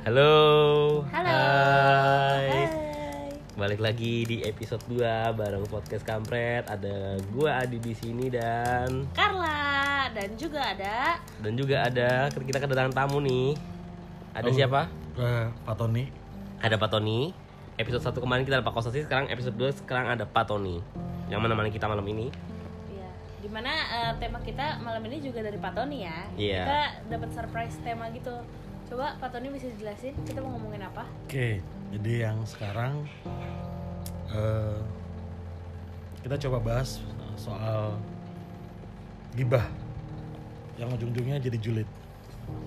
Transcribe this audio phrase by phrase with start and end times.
[0.00, 0.32] Halo.
[1.12, 1.28] Halo.
[1.28, 2.48] Hai.
[2.48, 2.64] Hai.
[3.52, 5.04] Balik lagi di episode 2
[5.36, 6.64] bareng podcast Kampret.
[6.64, 12.94] Ada gua Adi di sini dan Carla dan juga ada dan juga ada kita kedatangan
[12.94, 13.52] tamu nih.
[14.32, 14.54] Ada Oh.
[14.54, 14.80] siapa?
[15.18, 16.04] Eh, Pak Tony
[16.60, 17.34] Ada Pak Tony.
[17.76, 20.80] Episode 1 kemarin kita ada Pak Kosasi, sekarang episode 2 sekarang ada Pak Tony.
[21.28, 22.28] Yang menemani kita malam ini.
[22.90, 23.08] ya
[23.40, 26.18] di mana eh, tema kita malam ini juga dari Pak Tony ya.
[26.36, 26.60] Iya.
[26.64, 28.32] Kita dapat surprise tema gitu.
[28.90, 31.06] Coba Pak Tony bisa jelasin kita mau ngomongin apa?
[31.22, 31.62] Oke,
[31.94, 33.06] jadi yang sekarang
[34.34, 34.82] eh,
[36.26, 36.98] kita coba bahas
[37.38, 37.94] soal
[39.38, 39.62] gibah
[40.74, 41.86] yang ujung-ujungnya jadi julid.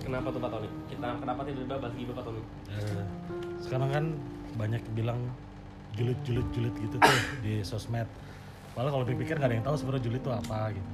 [0.00, 0.68] Kenapa tuh Pak Tony?
[0.88, 2.40] Kita kenapa tiba-tiba bahas gibah Pak Tony?
[2.72, 3.04] Eh,
[3.60, 4.04] sekarang kan
[4.56, 5.20] banyak bilang
[5.92, 8.08] julid-julid-julid gitu tuh di sosmed.
[8.72, 10.90] Padahal kalau dipikir nggak ada yang tahu sebenarnya julid itu apa gitu.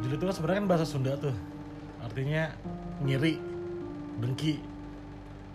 [0.00, 1.36] Julid itu kan sebenarnya kan bahasa Sunda tuh,
[2.00, 2.54] artinya
[3.04, 3.57] ngiri,
[4.18, 4.60] dengki.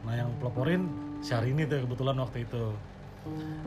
[0.04, 0.88] Nah yang peloporin
[1.24, 2.76] Syahrini tuh kebetulan waktu itu.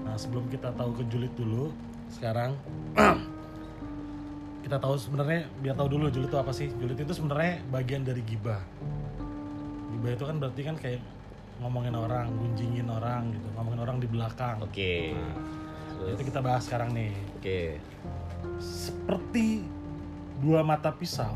[0.04, 1.72] Nah sebelum kita tahu ke julid dulu,
[2.12, 2.52] sekarang
[4.64, 6.68] kita tahu sebenarnya biar tahu dulu julid itu apa sih?
[6.76, 8.60] Julid itu sebenarnya bagian dari gibah.
[9.96, 11.00] Gibah itu kan berarti kan kayak
[11.64, 14.60] ngomongin orang, gunjingin orang gitu, ngomongin orang di belakang.
[14.60, 15.16] Oke.
[15.96, 17.16] Nah, Itu kita bahas sekarang nih.
[17.40, 17.80] Oke.
[18.60, 19.64] Seperti
[20.36, 21.32] dua mata pisau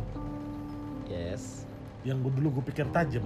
[1.09, 1.60] Yes.
[2.07, 3.25] Yang gue dulu gue pikir tajam,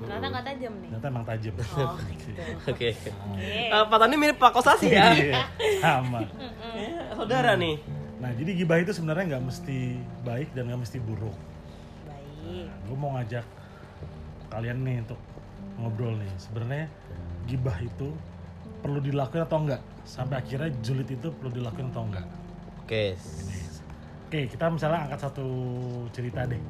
[0.00, 0.88] Nah, ternyata nggak tajam nih.
[0.88, 1.52] ternyata emang tajam.
[1.52, 2.30] Oh, gitu.
[2.72, 2.88] Oke.
[2.88, 2.88] Oke.
[3.68, 5.12] Eh, Pak mirip Pak Kosasi ya.
[5.12, 5.44] Iya,
[5.84, 6.24] sama.
[6.72, 7.76] Eh, Saudara nih.
[8.20, 11.36] Nah, jadi gibah itu sebenarnya nggak mesti baik dan nggak mesti buruk.
[12.08, 12.68] Baik.
[12.88, 13.44] Gue mau ngajak
[14.48, 15.20] kalian nih untuk
[15.76, 16.32] ngobrol nih.
[16.40, 16.88] Sebenarnya
[17.44, 18.08] gibah itu
[18.80, 19.82] perlu dilakuin atau enggak?
[20.08, 22.24] Sampai akhirnya julid itu perlu dilakuin atau enggak?
[22.80, 23.16] Oke.
[24.30, 25.46] Oke, kita misalnya angkat satu
[26.12, 26.60] cerita deh.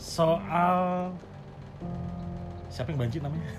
[0.00, 1.12] Soal
[2.72, 3.52] siapa yang banci namanya?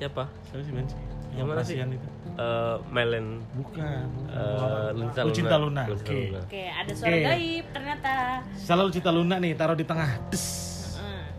[0.00, 0.24] Siapa?
[0.48, 0.96] Siapa sih banci?
[1.34, 1.76] Yang mana sih?
[1.76, 2.08] itu?
[2.34, 4.06] Eh, Melen Bukan.
[4.32, 5.82] eh, Lucinta Lucinta Luna.
[5.84, 6.00] Luna.
[6.00, 6.20] Oke.
[6.32, 6.40] Luna.
[6.40, 7.22] Oke, ada suara Oke.
[7.28, 8.12] gaib ternyata.
[8.56, 10.10] Selalu Lucinta Luna nih taruh di tengah.
[10.32, 10.46] Des.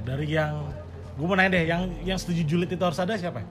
[0.05, 0.69] Dari yang
[1.17, 3.41] gue mau nanya deh, yang yang setuju julid itu harus ada siapa?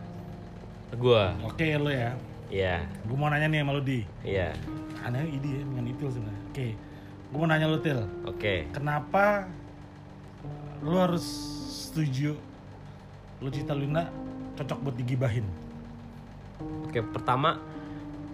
[0.95, 1.35] Gua.
[1.43, 2.15] Oke lo ya.
[2.53, 2.87] Iya.
[3.03, 4.07] Gue mau nanya nih sama lo di.
[4.23, 4.55] Iya.
[5.03, 6.43] Aneh ini ya dengan itu sebenarnya.
[6.55, 6.69] Oke.
[7.35, 7.99] Gue mau nanya lo Til.
[8.31, 8.71] Oke.
[8.71, 9.49] Kenapa
[10.83, 11.25] lo harus
[11.91, 12.35] setuju
[13.39, 14.11] Lucinta Luna
[14.59, 15.47] cocok buat digibahin?
[16.89, 17.61] Oke, pertama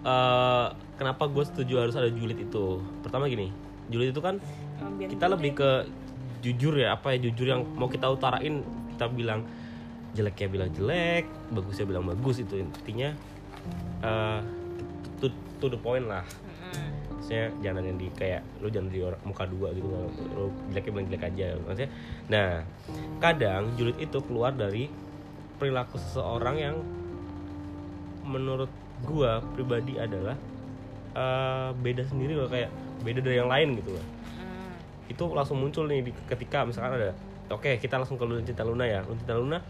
[0.01, 2.81] eh kenapa gue setuju harus ada julid itu?
[3.05, 3.53] Pertama gini,
[3.89, 4.41] julid itu kan
[4.97, 5.69] kita lebih ke
[6.41, 8.65] jujur ya, apa ya jujur yang mau kita utarain,
[8.97, 9.45] kita bilang
[10.17, 13.13] jeleknya bilang jelek, bagusnya bilang bagus itu intinya
[14.01, 14.41] eh
[15.21, 15.29] to,
[15.61, 16.25] to the point lah.
[17.21, 19.85] Maksudnya jangan yang di kayak lu jangan di orang muka dua gitu
[20.33, 21.91] lu jeleknya bilang jelek aja maksudnya.
[22.33, 22.49] Nah,
[23.21, 24.89] kadang julid itu keluar dari
[25.61, 26.75] perilaku seseorang yang
[28.25, 28.73] menurut
[29.05, 30.33] gua pribadi adalah
[31.13, 32.73] eh, beda sendiri loh kayak
[33.05, 34.05] beda dari yang lain gitu loh.
[34.41, 34.73] Mm.
[35.13, 37.13] Itu langsung muncul nih di, ketika misalkan ada
[37.53, 39.05] oke kita langsung ke Luncinta Luna ya.
[39.05, 39.61] Luncinta Luna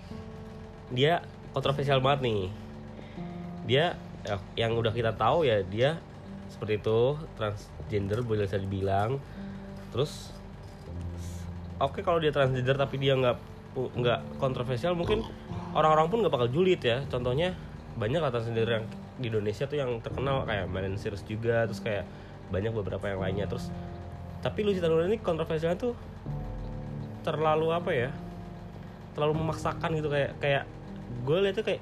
[0.87, 1.19] dia
[1.51, 2.41] kontroversial banget nih.
[3.67, 5.99] Dia ya, yang udah kita tahu ya dia
[6.61, 9.17] seperti itu transgender boleh bisa dibilang.
[9.89, 10.29] Terus
[11.81, 13.37] oke kalau dia transgender tapi dia nggak
[13.97, 15.25] nggak kontroversial mungkin
[15.73, 17.01] orang-orang pun nggak bakal julid ya.
[17.09, 17.57] Contohnya
[17.97, 18.85] banyak lah transgender yang
[19.17, 22.05] di Indonesia tuh yang terkenal kayak Miley Cyrus juga terus kayak
[22.53, 23.73] banyak beberapa yang lainnya terus
[24.45, 25.93] tapi Lucinta Luna ini kontroversialnya tuh
[27.21, 28.09] terlalu apa ya
[29.13, 30.63] terlalu memaksakan gitu kayak kayak
[31.21, 31.81] gue lihat tuh kayak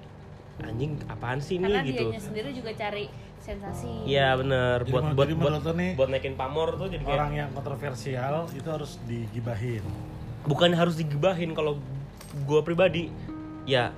[0.59, 3.07] anjing apaan sih Karena ini gitu dianya sendiri juga cari
[3.39, 3.89] sensasi.
[4.03, 7.31] Iya bener Jadi buat buat jadi buat, nih, buat naikin pamor tuh jadi kayak Orang
[7.33, 9.83] yang kontroversial itu harus digibahin.
[10.41, 11.75] bukan harus digibahin kalau
[12.39, 13.11] gue pribadi
[13.63, 13.91] ya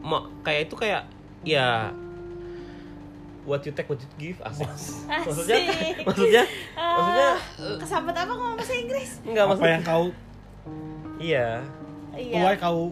[0.00, 1.04] mau kayak itu kayak
[1.42, 1.92] ya
[3.44, 4.64] what you take what you give asik
[5.22, 5.94] maksudnya Asik.
[6.02, 7.30] maksudnya Ah, maksudnya
[7.78, 9.20] kesambet apa ngomong bahasa Inggris?
[9.22, 10.04] enggak Apa maksudnya yang kau
[11.18, 11.48] iya
[12.14, 12.34] Iya.
[12.40, 12.82] tuai kau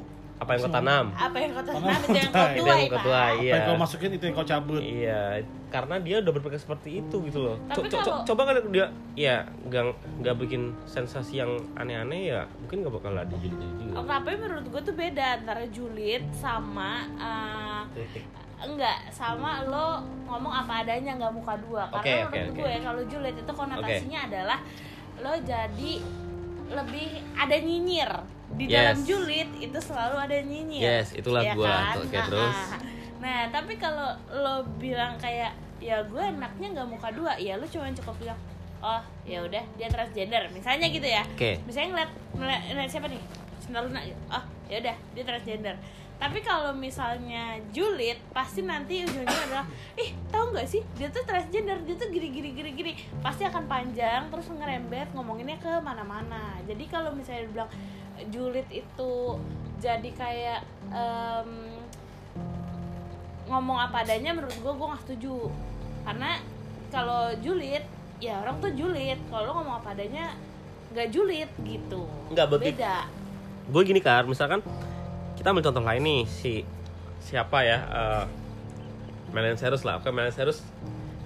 [0.43, 2.67] apa yang kau tanam Apa yang kau tanam itu yang kau tuai.
[2.67, 4.83] yang kau tuai apa iya yang kau masukin itu yang kau cabut.
[4.83, 5.23] Iya,
[5.69, 7.57] karena dia udah berpikir seperti itu gitu loh.
[7.65, 9.85] Tapi Co- co- kalau- coba kan dia, ya nggak
[10.19, 14.03] nggak bikin sensasi yang aneh-aneh ya, mungkin nggak bakal ada jadi juga.
[14.03, 17.83] Tapi menurut gue tuh beda antara julid sama uh,
[18.61, 22.59] enggak sama lo ngomong apa adanya nggak muka dua karena oke, menurut oke.
[22.59, 24.59] gue kalau julid itu konotasinya adalah
[25.19, 25.93] lo jadi
[26.71, 28.11] lebih ada nyinyir
[28.55, 29.05] di dalam Yes.
[29.05, 31.69] julid itu selalu ada nyinyir Yes, itulah ya gua.
[31.69, 31.95] kan?
[31.99, 32.57] Oke, Ah, terus?
[32.59, 32.79] ah.
[33.19, 37.91] nah tapi kalau lo bilang kayak ya gue enaknya nggak muka dua ya lo cuma
[37.93, 38.39] cukup bilang
[38.79, 41.59] oh ya udah dia transgender misalnya gitu ya Oke.
[41.63, 43.23] misalnya ngeliat, ngeliat, ngeliat siapa nih
[43.59, 44.19] Cinta Luna gitu.
[44.29, 45.75] oh ya udah dia transgender
[46.17, 49.67] tapi kalau misalnya julid pasti nanti ujungnya adalah
[49.97, 53.67] ih tahu nggak sih dia tuh transgender dia tuh gini gini gini gini pasti akan
[53.67, 57.71] panjang terus ngerembet ngomonginnya ke mana-mana jadi kalau misalnya bilang
[58.31, 59.13] julid itu
[59.83, 60.61] jadi kayak
[60.95, 61.51] em,
[63.51, 65.37] ngomong apa adanya menurut gue gue nggak setuju.
[66.07, 66.39] Karena
[66.95, 67.83] kalau julid
[68.23, 69.19] ya orang tuh julid.
[69.27, 70.39] Kalau lo ngomong apa adanya
[70.95, 72.07] nggak julid gitu.
[72.31, 72.95] Nggak, beda.
[73.69, 74.63] Gue gini kan misalkan
[75.35, 76.63] kita ambil contoh lain nih si
[77.23, 78.25] siapa ya uh,
[79.35, 79.99] Miley Cyrus lah.
[79.99, 80.63] Oke Miley Cyrus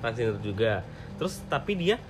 [0.00, 0.80] transgender juga.
[1.20, 2.00] Terus tapi dia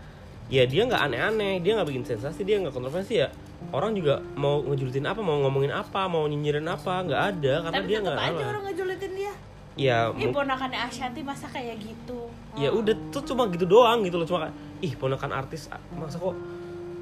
[0.46, 1.58] ya dia nggak aneh-aneh.
[1.58, 3.31] Dia nggak bikin sensasi dia nggak kontroversi ya
[3.73, 7.88] orang juga mau ngejulitin apa mau ngomongin apa mau nyinyirin apa nggak ada karena tapi
[7.88, 9.35] dia nggak aja orang ngejulitin dia.
[9.76, 12.32] Ya Ih ponakannya Ashanti masa kayak gitu?
[12.56, 12.81] Ya Oh.
[12.81, 14.49] udah tuh cuma gitu doang gitu loh cuma
[14.81, 16.32] ih ponakan artis masa kok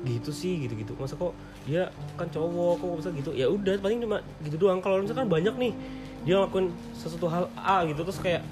[0.03, 0.59] gitu sih?
[0.67, 1.31] gitu gitu masa kok
[1.65, 1.87] dia
[2.19, 3.31] kan cowok kok bisa gitu?
[3.31, 4.83] Ya udah paling cuma gitu doang.
[4.83, 5.73] Kalau misalkan banyak nih
[6.27, 8.43] dia ngelakuin sesuatu hal A gitu terus kayak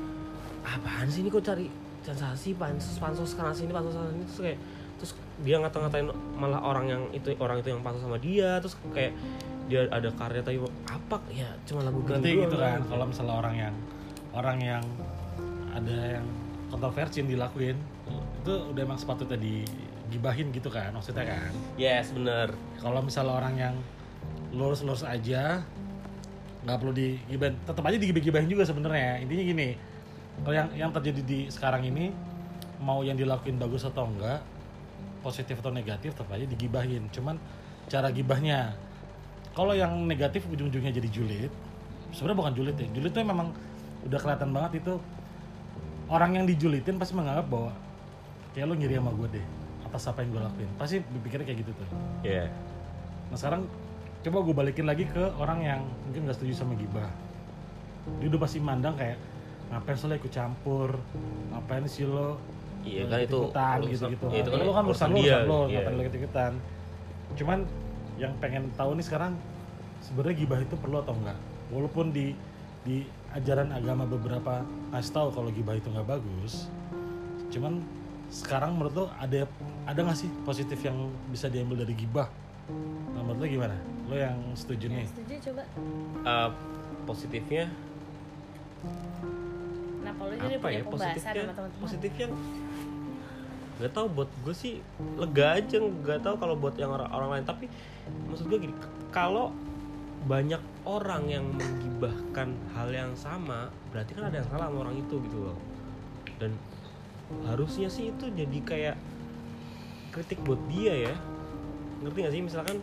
[0.62, 1.66] apaan sih ini kok cari
[2.02, 4.22] sensasi pansos pansos karena sini pansos sana sini?
[4.31, 4.58] Terus kayak
[5.02, 6.06] terus dia ngata-ngatain
[6.38, 9.10] malah orang yang itu orang itu yang pansos sama dia terus kayak
[9.66, 12.88] dia ada karya tapi apa ya cuma lagu berarti doang gitu kan gitu.
[12.94, 13.75] kalau misalnya orang yang
[14.31, 14.84] orang yang
[15.75, 16.26] ada yang
[16.70, 17.76] kontroversi yang dilakuin
[18.46, 21.50] itu udah emang sepatutnya digibahin gitu kan maksudnya kan?
[21.75, 22.55] Yes bener.
[22.78, 23.75] Kalau misalnya orang yang
[24.55, 25.66] lurus-lurus aja
[26.62, 29.19] nggak perlu digibahin tetap aja digibahin juga sebenarnya.
[29.19, 29.69] Intinya gini
[30.46, 32.14] kalau yang yang terjadi di sekarang ini
[32.82, 34.43] mau yang dilakuin bagus atau enggak
[35.22, 37.08] positif atau negatif tetap aja digibahin.
[37.14, 37.38] Cuman
[37.86, 38.74] cara gibahnya
[39.54, 41.52] kalau yang negatif ujung-ujungnya jadi julid
[42.12, 42.88] sebenarnya bukan julid ya.
[42.92, 43.48] Julid tuh memang
[44.02, 44.98] udah kelihatan banget itu
[46.10, 47.72] orang yang dijulitin pasti menganggap bahwa
[48.52, 49.46] kayak lo ngiri sama gue deh
[49.88, 50.70] atas apa yang gue lakuin.
[50.76, 51.88] Pasti berpikirnya kayak gitu tuh.
[52.26, 52.50] Ya
[53.32, 53.64] Nah sekarang
[54.20, 57.08] coba gue balikin lagi ke orang yang mungkin gak setuju sama gibah.
[58.20, 59.16] Dia udah pasti mandang kayak
[59.72, 60.90] ngapain sih lo ikut campur,
[61.48, 62.36] ngapain sih lo
[62.82, 64.26] Iya eh, kan itu ikutan urusan- gitu-gitu.
[64.29, 65.75] iya, itu kan lo kan urusan lo, dia, urusan lo, iya.
[65.76, 66.52] ngapain lo ikut ikutan.
[67.32, 67.58] Cuman
[68.14, 69.32] yang pengen tahu nih sekarang
[70.00, 71.38] sebenarnya gibah itu perlu atau enggak?
[71.69, 72.34] Walaupun di
[72.82, 72.96] di
[73.31, 76.67] ajaran agama beberapa ngasih tahu kalau gibah itu nggak bagus.
[77.49, 77.79] Cuman
[78.29, 79.46] sekarang menurut lo ada
[79.84, 80.99] ada nggak sih positif yang
[81.29, 82.26] bisa diambil dari gibah?
[83.12, 83.76] Nah, menurut lo gimana?
[84.05, 85.06] Lo yang setuju nih?
[85.06, 85.62] setuju coba
[86.23, 86.49] Eh,
[87.02, 87.64] positifnya
[90.02, 92.26] nah kalau jadi apa punya ya pembahasan positifnya sama teman-teman positifnya
[93.82, 94.79] nggak tahu buat gue sih
[95.19, 97.44] lega aja nggak tahu kalau buat yang orang orang lain.
[97.50, 97.67] Tapi
[98.31, 98.75] maksud gue gini
[99.11, 99.50] kalau
[100.31, 105.19] banyak orang yang menggibahkan hal yang sama berarti kan ada yang salah sama orang itu
[105.26, 105.58] gitu loh.
[106.38, 106.55] Dan
[107.50, 108.96] harusnya sih itu jadi kayak
[110.14, 111.14] kritik buat dia ya.
[112.06, 112.43] Ngerti gak sih?
[112.46, 112.76] Misalkan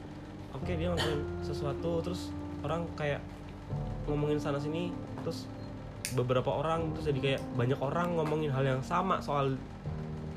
[0.51, 2.35] oke dia ngelakuin sesuatu terus
[2.67, 3.23] orang kayak
[4.09, 4.91] ngomongin sana sini
[5.21, 5.45] terus
[6.17, 9.53] beberapa orang terus jadi kayak banyak orang ngomongin hal yang sama soal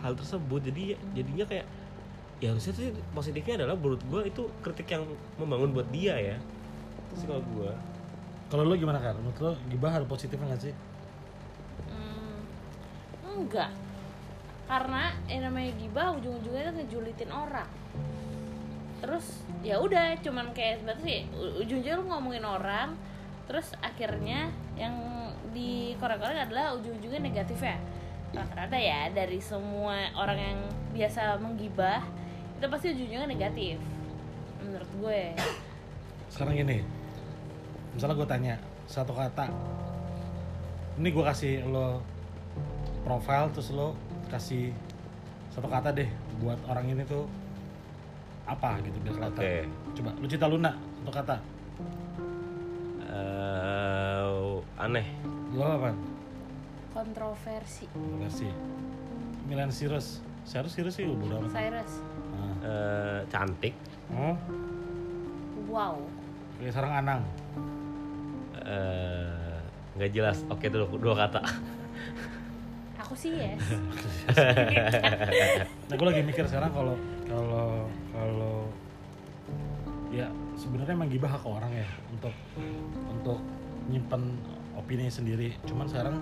[0.02, 0.60] hal tersebut.
[0.66, 1.66] Jadi jadinya kayak
[2.42, 5.06] ya harusnya sih positifnya adalah menurut gue itu kritik yang
[5.38, 6.36] membangun buat dia ya.
[7.08, 7.70] Itu sih kalau gue
[8.52, 9.16] Kalau lo gimana kan?
[9.16, 10.74] Menurut lo gibah ada positifnya nggak sih?
[11.88, 12.44] Hmm,
[13.24, 13.72] enggak.
[14.68, 17.70] Karena yang namanya gibah ujung-ujungnya tuh ngejulitin orang.
[19.00, 22.98] Terus ya udah cuman kayak sebenarnya sih ujung-ujungnya lu ngomongin orang
[23.46, 24.94] terus akhirnya yang
[25.54, 27.78] dikorek-korek adalah ujung-ujungnya negatif ya
[28.32, 30.58] rata-rata ya dari semua orang yang
[30.96, 32.00] biasa menggibah
[32.56, 33.76] itu pasti ujung-ujungnya negatif
[34.64, 35.22] menurut gue
[36.32, 36.80] Sekarang gini,
[37.92, 38.54] misalnya gue tanya
[38.88, 39.52] satu kata,
[40.96, 42.00] ini gue kasih lo
[43.04, 43.92] profile terus lo
[44.32, 44.72] kasih
[45.52, 46.08] satu kata deh
[46.40, 47.28] buat orang ini tuh
[48.48, 49.42] apa gitu biar kelihatan.
[49.44, 49.56] Oke.
[49.92, 51.36] Coba lu cita Luna satu kata.
[53.12, 55.06] eh aneh
[55.52, 55.92] Lo apa?
[56.92, 57.88] Kontroversi
[58.20, 58.48] Versi.
[59.44, 60.20] Milan Cyrus.
[60.42, 61.50] Cyrus Cyrus sih udah amat.
[61.50, 61.92] Cyrus
[62.32, 62.54] Nah.
[62.64, 63.74] Eh, cantik
[64.10, 64.36] Oh,
[65.68, 65.94] wow
[66.56, 67.20] kayak sarang Anang.
[68.58, 69.56] eh,
[69.92, 71.40] nggak jelas oke dulu dua kata
[72.96, 73.60] aku sih yes
[75.86, 76.94] Nah, gue lagi mikir sekarang kalau
[77.28, 78.56] kalau kalau
[80.08, 82.32] ya sebenarnya emang gibah hak orang ya untuk
[83.06, 83.38] untuk
[83.86, 84.40] nyimpen
[84.72, 85.52] opini sendiri.
[85.68, 86.16] Cuman sekarang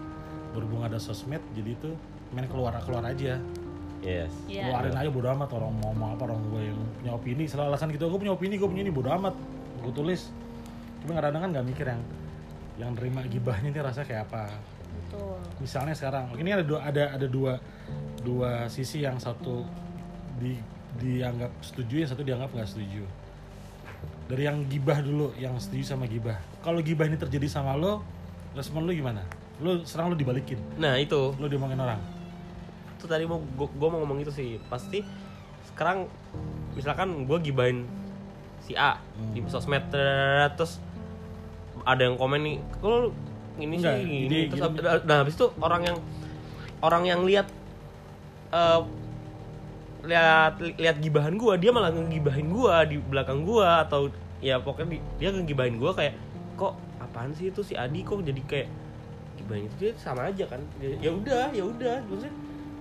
[0.50, 1.90] berhubung ada sosmed, jadi itu
[2.34, 3.38] main keluar keluar aja.
[4.00, 4.70] yes Iya.
[4.70, 7.44] Keluarin aja bodo amat orang mau mau apa orang gue yang punya opini.
[7.44, 9.34] Selalu alasan gitu, gue punya opini, gue punya ini bodo amat.
[9.84, 10.32] Gue tulis.
[11.04, 12.00] Cuma kadang-kadang kan nggak mikir yang
[12.80, 14.42] yang terima gibahnya ini rasanya kayak apa
[14.90, 17.60] betul misalnya sekarang ini ada dua ada ada dua
[18.24, 19.68] dua sisi yang satu
[20.40, 20.56] di
[20.96, 23.04] dianggap setuju yang satu dianggap nggak setuju
[24.32, 28.00] dari yang gibah dulu yang setuju sama gibah kalau gibah ini terjadi sama lo
[28.56, 29.22] respon lo gimana
[29.60, 30.56] lo serang lo dibalikin.
[30.80, 31.36] Nah itu.
[31.36, 32.00] Lo diomongin orang.
[32.96, 34.56] Itu tadi mau gue mau ngomong itu sih.
[34.68, 35.04] Pasti
[35.72, 36.08] sekarang
[36.76, 37.84] misalkan gue gibahin
[38.60, 39.00] si A
[39.32, 40.78] di sosmed ter- terus
[41.88, 43.10] ada yang komen nih kalau lu
[43.56, 45.08] ini Enggak, sih gini, gini terus gini.
[45.08, 45.98] nah habis itu orang yang
[46.84, 47.48] orang yang lihat
[48.52, 48.80] eh,
[50.04, 54.08] lihat lihat gibahan gue dia malah ngegibahin gue di belakang gue atau
[54.40, 56.14] ya pokoknya di- dia ngegibahin gue kayak
[56.56, 58.00] kok apaan sih itu si Adi?
[58.04, 58.68] Kok jadi kayak
[59.50, 60.62] gibahin itu dia sama aja kan.
[60.78, 61.96] Ya ya udah ya udah.
[62.06, 62.34] Maksudnya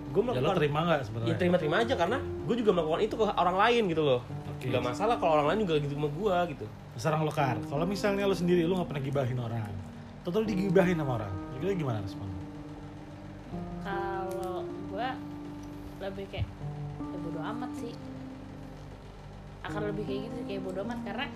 [0.09, 3.15] gue ya lo melakukan terima nggak ya sebenarnya terima-terima aja karena gue juga melakukan itu
[3.17, 4.21] ke orang lain gitu loh.
[4.53, 4.65] Oke.
[4.69, 6.65] nggak masalah kalau orang lain juga gitu sama gue gitu.
[7.01, 7.57] Serang lo kar.
[7.65, 9.73] Kalau misalnya lo sendiri lo nggak pernah gibahin orang.
[10.21, 11.33] Total digibahin sama orang.
[11.57, 12.29] Kira gimana respon
[13.83, 15.09] kalau gue
[15.99, 16.47] lebih kayak
[16.99, 17.93] ya bodo amat sih.
[19.65, 20.99] Akan lebih kayak gitu kayak bodo amat.
[21.03, 21.27] Karena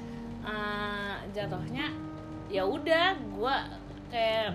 [0.44, 1.86] eh, jatuhnya
[2.52, 3.56] ya udah gue
[4.12, 4.54] kayak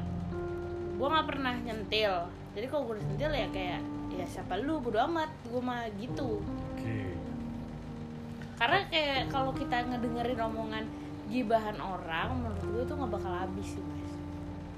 [0.98, 2.14] gue nggak pernah nyentil.
[2.58, 3.80] Jadi kalau gue nyentil ya kayak
[4.18, 6.42] ya siapa lu bodo amat gue mah gitu.
[6.42, 7.14] Oke.
[8.58, 10.84] Karena kayak kalau kita ngedengerin omongan
[11.30, 14.12] gibahan orang menurut gue tuh nggak bakal habis sih mas.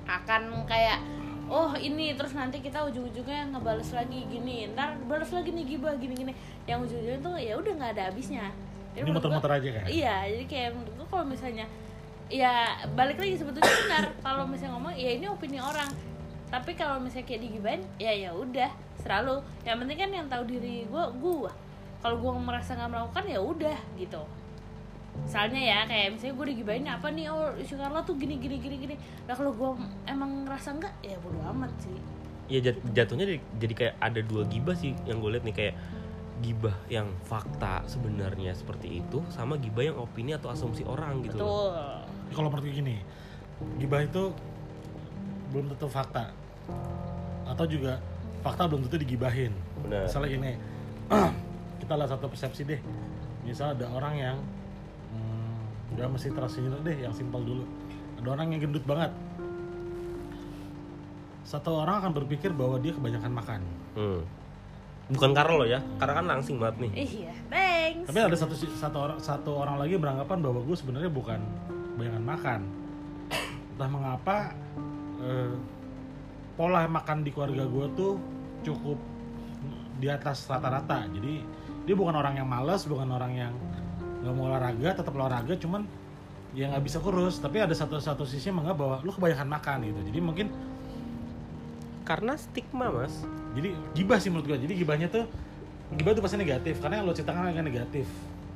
[0.05, 1.01] Akan kayak
[1.49, 6.37] oh ini terus nanti kita ujung-ujungnya ngebales lagi gini ntar balas lagi nih gibah gini-gini.
[6.69, 8.53] Yang ujung-ujungnya tuh ya udah nggak ada habisnya.
[8.93, 9.85] Jadi ini muter-muter aja kan?
[9.87, 11.65] iya jadi kayak menurut gue kalau misalnya
[12.27, 14.05] ya balik lagi sebetulnya benar.
[14.21, 16.10] Kalau misalnya ngomong ya ini opini orang
[16.51, 19.39] tapi kalau misalnya kayak digibahin ya ya udah selalu.
[19.63, 21.51] Yang penting kan yang tahu diri gue gue
[22.03, 24.23] kalau gue merasa nggak melakukan ya udah gitu.
[25.23, 28.77] Misalnya ya kayak misalnya gue digibahin apa nih oh isu Carla tuh gini gini gini
[28.83, 28.95] gini.
[29.31, 29.71] Nah kalau gue
[30.11, 31.99] emang ngerasa enggak ya bodo amat sih.
[32.51, 35.75] Ya jat- jatuhnya jadi, jadi kayak ada dua gibah sih yang gue lihat nih kayak
[36.41, 41.47] gibah yang fakta sebenarnya seperti itu sama gibah yang opini atau asumsi orang gitu loh.
[41.47, 41.79] betul.
[42.35, 42.97] Kalau gue gini
[43.77, 44.33] gibah itu
[45.51, 46.31] belum tentu fakta.
[47.47, 47.99] Atau juga
[48.41, 49.53] fakta belum tentu digibahin.
[49.85, 50.07] Benar.
[50.07, 50.53] Misalnya gini
[51.85, 52.81] kita lihat satu persepsi deh.
[53.45, 54.37] Misal ada orang yang
[55.13, 57.65] hmm, udah mesti transgender deh yang simpel dulu.
[58.23, 59.11] Ada orang yang gendut banget.
[61.43, 63.63] Satu orang akan berpikir bahwa dia kebanyakan makan.
[63.99, 64.23] Hmm.
[65.11, 66.93] bukan karena lo ya karena kan langsing banget nih.
[66.95, 68.07] Iya thanks.
[68.07, 71.43] Tapi ada satu satu orang satu orang lagi beranggapan bahwa gue sebenarnya bukan
[71.99, 72.61] kebanyakan makan.
[73.75, 74.55] Entah mengapa
[75.25, 75.55] eh,
[76.57, 78.13] pola makan di keluarga gue tuh
[78.65, 78.99] cukup
[80.01, 81.09] di atas rata-rata.
[81.09, 81.45] Jadi
[81.85, 83.53] dia bukan orang yang malas bukan orang yang
[84.21, 85.89] nggak mau olahraga tetap olahraga cuman
[86.53, 87.41] ya nggak bisa kurus.
[87.41, 90.01] Tapi ada satu satu sisi menganggap bahwa lu kebanyakan makan gitu.
[90.13, 90.47] Jadi mungkin
[92.05, 93.25] karena stigma mas.
[93.57, 95.25] Jadi gibah sih menurut gue jadi gibahnya tuh
[95.97, 96.81] gibah tuh pasti negatif.
[96.81, 98.07] Karena yang lo ceritakan agak negatif.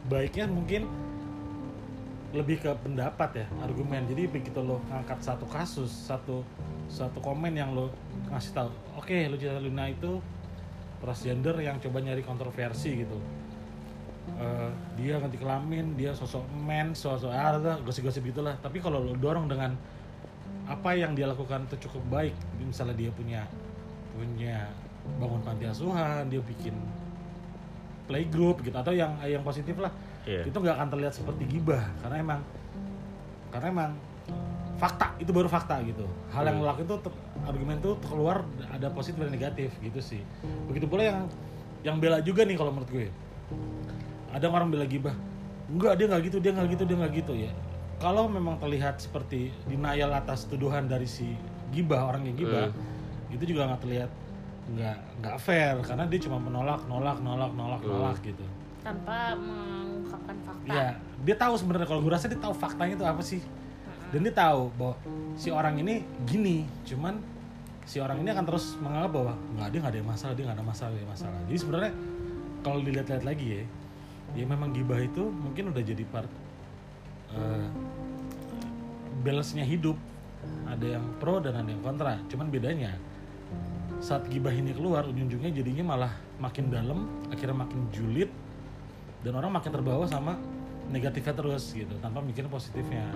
[0.08, 0.84] Baiknya mungkin
[2.34, 4.02] lebih ke pendapat ya argumen.
[4.10, 6.42] Jadi begitu lo ngangkat satu kasus satu
[6.90, 7.94] satu komen yang lo
[8.28, 10.18] ngasih tahu oke lo cerita Luna itu
[10.98, 13.18] transgender yang coba nyari kontroversi gitu.
[14.34, 18.58] Eh, dia ganti kelamin dia sosok men sosok ah, gosip-gosip gitulah.
[18.58, 19.72] Tapi kalau lo dorong dengan
[20.66, 22.34] apa yang dia lakukan itu cukup baik.
[22.58, 23.46] Misalnya dia punya
[24.14, 24.66] punya
[25.20, 26.74] bangun panti asuhan dia bikin
[28.08, 29.92] playgroup gitu atau yang yang positif lah
[30.24, 30.42] Iya.
[30.44, 32.40] itu nggak akan terlihat seperti gibah karena emang
[33.48, 33.90] karena emang
[34.74, 36.64] fakta itu baru fakta gitu hal yang Hmm.
[36.64, 40.22] lo lakuin itu ter- argumen itu keluar ada positif dan negatif gitu sih
[40.66, 41.18] begitu pula yang
[41.82, 43.06] yang bela juga nih kalau menurut gue
[44.30, 45.14] ada orang bela gibah
[45.66, 47.52] enggak dia nggak gitu dia nggak gitu dia nggak gitu ya
[47.96, 51.36] kalau memang terlihat seperti denial atas tuduhan dari si
[51.70, 52.68] gibah orang yang gibah
[53.28, 54.10] itu juga nggak terlihat
[54.66, 57.92] nggak nggak fair karena dia cuma menolak nolak nolak nolak Hmm.
[57.94, 58.44] nolak gitu
[58.80, 59.36] tanpa
[60.14, 60.70] mengungkapkan fakta.
[60.70, 60.86] Ya
[61.24, 63.40] dia tahu sebenarnya kalau gue rasa dia tahu faktanya itu apa sih?
[64.14, 64.94] Dan dia tahu bahwa
[65.34, 67.18] si orang ini gini cuman
[67.84, 70.66] si orang ini akan terus menganggap bahwa nggak dia nggak ada masalah dia nggak ada
[70.66, 71.38] masalah dia masalah.
[71.50, 71.92] Jadi sebenarnya
[72.62, 73.62] kalau dilihat-lihat lagi ya
[74.34, 76.30] ya memang gibah itu mungkin udah jadi part
[77.34, 77.68] eh,
[79.26, 79.98] balance-nya hidup.
[80.44, 82.92] Ada yang pro dan ada yang kontra cuman bedanya
[84.04, 88.28] saat gibah ini keluar ujung-ujungnya jadinya malah makin dalam akhirnya makin julid
[89.24, 90.36] dan orang makin terbawa sama
[90.92, 93.08] negatifnya terus gitu tanpa mikirin positifnya.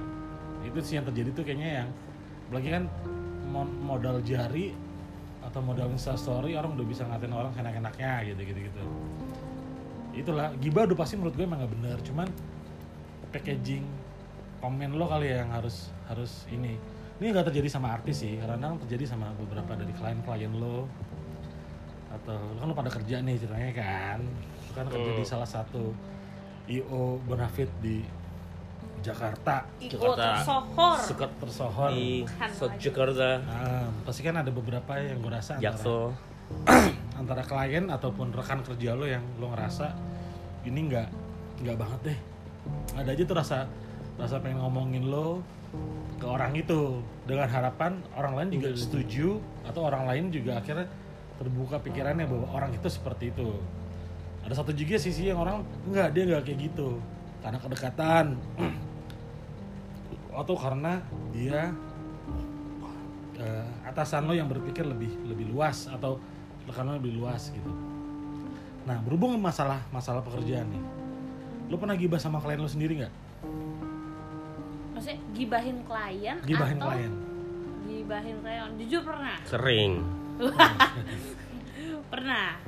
[0.65, 1.89] Itu sih yang terjadi tuh kayaknya yang
[2.49, 2.85] apalagi kan
[3.53, 4.73] mo- modal jari
[5.45, 8.83] atau modal instastory orang udah bisa ngatain orang enak-enaknya gitu gitu gitu.
[10.17, 12.29] Itulah gibah udah pasti menurut gue emang gak bener cuman
[13.29, 13.85] packaging
[14.65, 16.81] komen lo kali ya yang harus harus ini.
[17.19, 20.89] Ini nggak terjadi sama artis sih kadang terjadi sama beberapa dari klien-klien lo.
[22.09, 24.21] Atau lo kan lo pada kerja nih ceritanya kan
[24.75, 25.93] kan kerja di salah satu
[26.69, 28.05] io benefit di
[28.99, 29.63] Jakarta.
[29.79, 30.43] Jakarta.
[30.43, 30.97] tersohor.
[30.99, 31.91] Suka tersohor.
[31.95, 32.27] Di.
[32.83, 33.29] Jakarta.
[33.47, 36.03] Ah, pasti kan ada beberapa yang gue rasa antara, Jaksel.
[37.21, 39.93] antara klien ataupun rekan kerja lo yang lo ngerasa
[40.65, 41.09] ini nggak
[41.65, 42.19] nggak banget deh.
[42.99, 43.59] Ada aja tuh rasa
[44.19, 45.41] rasa pengen ngomongin lo
[46.19, 47.01] ke orang itu.
[47.29, 50.89] Dengan harapan orang lain juga setuju atau orang lain juga akhirnya
[51.39, 53.55] terbuka pikirannya bahwa orang itu seperti itu
[54.49, 55.61] ada satu juga sisi yang orang
[55.93, 56.97] nggak dia nggak kayak gitu
[57.45, 58.27] karena kedekatan
[60.41, 61.05] atau karena
[61.37, 61.77] dia
[63.37, 66.17] eh, atasan lo yang berpikir lebih lebih luas atau
[66.65, 67.71] rekan lo lebih luas gitu.
[68.89, 70.83] Nah berhubung masalah masalah pekerjaan nih,
[71.69, 73.15] lo pernah gibah sama klien lo sendiri nggak?
[74.99, 77.13] maksudnya gibahin klien Gibahin atau klien?
[77.87, 79.93] gibahin klien jujur pernah sering
[82.13, 82.59] pernah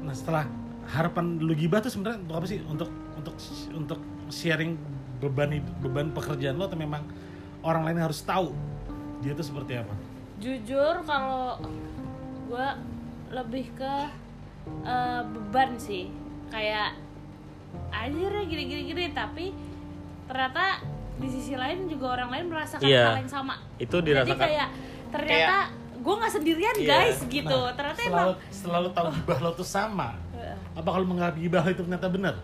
[0.00, 0.48] Nah setelah
[0.90, 2.58] harapan lo gibah tuh sebenarnya untuk apa sih?
[2.62, 3.34] Untuk untuk
[3.72, 4.74] untuk sharing
[5.18, 7.04] beban beban pekerjaan lo atau memang
[7.60, 8.56] orang lain harus tahu
[9.20, 9.92] dia tuh seperti apa?
[10.40, 11.60] jujur kalau
[12.48, 12.68] gue
[13.28, 13.94] lebih ke
[14.80, 16.08] eh, beban sih
[16.48, 16.96] kayak
[17.92, 19.52] anjir ya gini gini gini tapi
[20.24, 20.80] ternyata
[21.20, 23.04] di sisi lain juga orang lain merasakan Iya.
[23.04, 24.68] hal yang sama itu jadi dirasakan kayak
[25.12, 25.56] ternyata
[26.00, 26.88] gue nggak sendirian Iya.
[26.88, 30.08] guys gitu Nah, ternyata setelah, emang setelah lo tahu gibah lo tuh sama,
[30.80, 32.34] apa kalau menganggap gibah itu ternyata benar?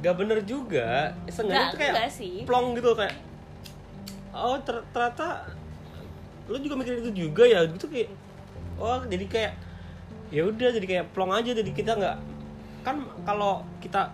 [0.00, 2.34] gak bener juga seenggaknya Nggak- itu kayak sih.
[2.44, 3.14] plong gitu kayak
[4.32, 5.44] oh ter- ternyata
[6.48, 8.08] lu juga mikirin itu juga ya gitu kayak
[8.76, 9.52] oh jadi kayak
[10.30, 12.16] ya udah jadi kayak plong aja jadi kita nggak
[12.80, 14.08] kan kalau kita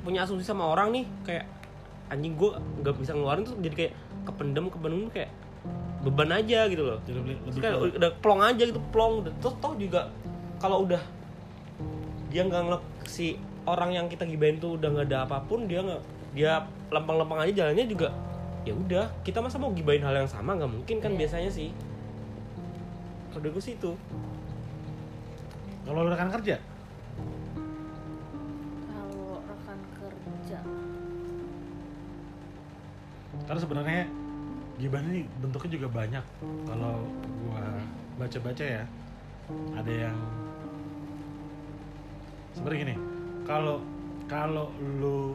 [0.00, 1.44] punya asumsi sama orang nih kayak
[2.08, 3.92] anjing gue nggak bisa ngeluarin tuh jadi kayak
[4.30, 5.34] kependem kependem kayak
[6.00, 9.54] beban aja gitu loh Jadi lebih, Terus lebih kayak udah plong aja gitu plong terus
[9.58, 10.06] toh juga
[10.62, 11.02] kalau udah
[12.28, 15.80] dia nggak ngelak si orang yang kita gibain tuh udah nggak ada apa pun dia
[15.80, 16.02] nggak
[16.36, 16.52] dia
[16.92, 18.12] lempeng-lempeng aja jalannya juga
[18.68, 21.24] ya udah kita masa mau gibain hal yang sama nggak mungkin kan Iya.
[21.24, 21.72] biasanya sih.
[23.32, 23.92] Kalau gue sih itu.
[25.88, 26.60] Kalau rekan kerja,
[28.92, 30.60] kalau rekan kerja.
[33.48, 34.04] Karena sebenarnya
[34.76, 36.24] gibah ini bentuknya juga banyak.
[36.68, 37.08] Kalau
[37.40, 37.64] gua
[38.20, 38.84] baca-baca ya,
[39.72, 40.18] ada yang
[42.56, 42.96] sebenarnya gini,
[43.44, 43.76] kalau
[44.28, 45.34] kalau lu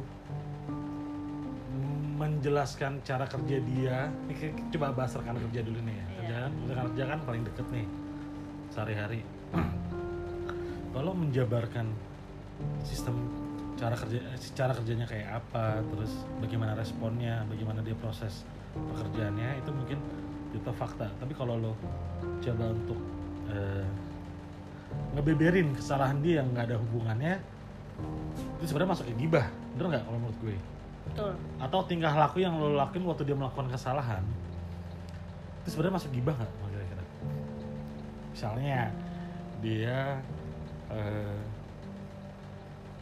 [2.17, 3.97] menjelaskan cara kerja dia,
[4.29, 6.05] ini coba bahas rekan kerja dulu nih ya.
[6.05, 6.13] Iya.
[6.23, 7.85] Kerjaan rekan kerja kan paling deket nih
[8.69, 9.21] sehari-hari.
[10.93, 11.89] Kalau menjabarkan
[12.85, 13.17] sistem
[13.75, 14.21] cara kerja
[14.53, 19.99] cara kerjanya kayak apa, terus bagaimana responnya, bagaimana dia proses pekerjaannya itu mungkin
[20.53, 21.09] itu fakta.
[21.17, 21.73] Tapi kalau lo
[22.45, 22.99] coba untuk
[23.49, 23.85] eh,
[25.13, 27.37] ngebeberin kesalahan dia yang nggak ada hubungannya,
[28.59, 29.45] itu sebenarnya masuk gibah,
[29.77, 30.57] bener nggak kalau menurut gue?
[31.03, 31.31] betul.
[31.59, 34.23] Atau tingkah laku yang lo lakuin waktu dia melakukan kesalahan
[35.63, 37.03] itu sebenarnya masuk gibah nggak kira-kira?
[38.35, 38.79] Misalnya
[39.63, 40.19] dia
[40.91, 41.39] eh,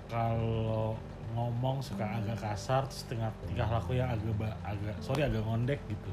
[0.06, 0.93] kalau
[1.34, 6.12] ngomong suka agak kasar terus tingkah tingkah laku yang agak agak sorry agak ngondek gitu.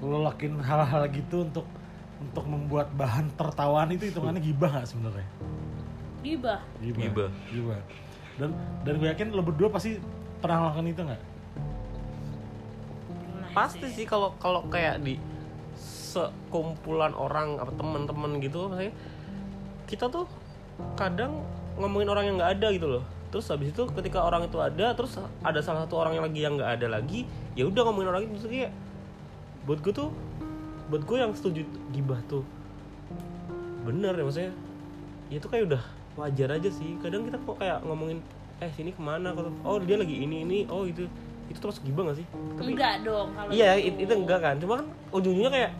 [0.00, 1.68] Lo lakuin hal-hal gitu untuk
[2.20, 5.28] untuk membuat bahan tertawaan itu hitungannya gibah nggak sebenarnya?
[6.24, 6.60] Gibah.
[6.80, 7.30] Gibah.
[7.52, 7.80] gibah.
[8.36, 8.50] Dan
[8.84, 10.00] dan gue yakin lo berdua pasti
[10.40, 11.22] pernah melakukan itu nggak?
[13.56, 14.04] Pasti sih.
[14.04, 15.16] kalau kalau kayak di
[15.76, 18.92] sekumpulan orang apa teman-teman gitu maksudnya
[19.84, 20.24] kita tuh
[20.96, 21.44] kadang
[21.76, 23.04] ngomongin orang yang nggak ada gitu loh.
[23.32, 26.54] Terus habis itu ketika orang itu ada terus ada salah satu orang yang lagi yang
[26.56, 28.48] nggak ada lagi ya udah ngomongin orang itu.
[28.48, 28.72] Kayak
[29.68, 30.08] buat gue tuh
[30.86, 32.46] buat gue yang setuju gibah tuh
[33.82, 34.52] bener ya maksudnya
[35.30, 35.82] ya itu kayak udah
[36.16, 36.96] wajar aja sih.
[37.04, 38.24] Kadang kita kok kayak ngomongin
[38.56, 39.36] eh sini ke mana?
[39.36, 41.04] Kata, oh dia lagi ini ini oh itu.
[41.46, 42.26] Itu termasuk gibah gak sih?
[42.58, 43.86] Tapi enggak dong kalau Iya, gitu.
[43.94, 44.54] it- itu enggak kan.
[44.58, 45.70] Cuma kan ujung-ujungnya kayak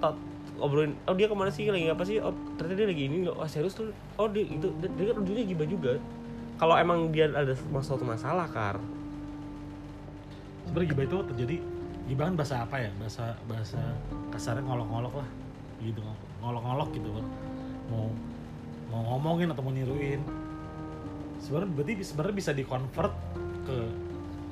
[0.00, 0.16] tot
[0.56, 1.68] obrolin oh dia ke mana sih?
[1.68, 2.16] Lagi apa sih?
[2.22, 3.34] Oh ternyata dia lagi ini loh.
[3.36, 3.90] Oh serius tuh?
[4.16, 5.92] Oh dia itu dia, kan ujungnya gibah juga.
[6.56, 8.78] Kalau emang dia ada mas- suatu masalah kar.
[10.64, 11.56] Sebenarnya gibah itu terjadi
[12.10, 12.90] gibah kan bahasa apa ya?
[12.98, 13.78] Bahasa bahasa
[14.34, 15.28] kasarnya ngolok-ngolok lah.
[15.78, 16.02] Gitu
[16.42, 17.08] ngolok-ngolok gitu
[17.90, 18.10] mau
[18.90, 20.18] mau ngomongin atau mau niruin.
[21.38, 23.14] Sebenarnya berarti sebenarnya bisa dikonvert
[23.64, 23.78] ke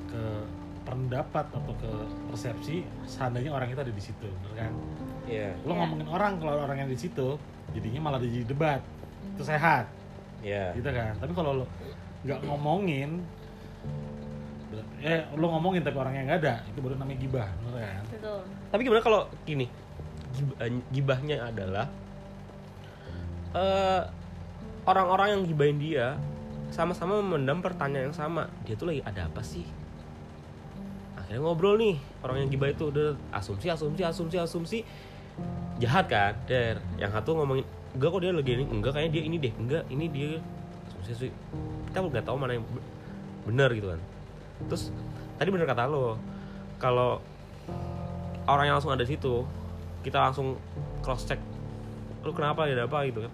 [0.09, 0.23] ke
[0.87, 1.91] pendapat atau ke
[2.33, 4.71] persepsi seandainya orang itu ada di situ bener kan?
[5.29, 5.53] Iya.
[5.67, 5.79] Lo Iya.
[5.85, 7.37] ngomongin orang kalau orang yang di situ
[7.75, 8.81] jadinya malah jadi debat.
[9.35, 9.85] Itu sehat.
[10.41, 10.73] Iya.
[10.73, 11.13] Gitu kan?
[11.21, 11.65] Tapi kalau lo
[12.25, 13.21] nggak ngomongin
[15.01, 16.55] eh lo ngomongin tapi orangnya nggak ada.
[16.69, 18.03] Itu baru namanya gibah bener kan?
[18.13, 18.41] Betul.
[18.69, 19.65] Tapi gimana kalau gini?
[20.61, 21.89] Eh, gibahnya adalah
[23.57, 24.01] eh
[24.85, 26.07] orang-orang yang gibahin dia
[26.69, 28.45] sama-sama memendam pertanyaan yang sama.
[28.69, 29.65] Dia tuh lagi ada apa sih?
[31.17, 34.79] Akhirnya ngobrol nih orang yang gibah itu udah asumsi asumsi asumsi asumsi.
[35.81, 36.37] Jahat kan?
[36.45, 37.65] Der yang satu ngomongin
[37.97, 38.65] enggak kok dia lagi ini.
[38.69, 39.53] Enggak kayaknya dia ini deh.
[39.57, 40.37] Enggak ini dia.
[40.93, 41.29] Asumsi asumsi.
[41.89, 42.85] Kita nggak tahu mana yang be-
[43.49, 44.01] benar gitu kan
[44.67, 44.91] terus
[45.39, 46.19] tadi bener kata lo
[46.79, 47.23] kalau
[48.49, 49.45] orang yang langsung ada di situ
[50.01, 50.57] kita langsung
[51.05, 51.39] cross check
[52.19, 53.07] lu kenapa ada apa?
[53.07, 53.33] gitu kan.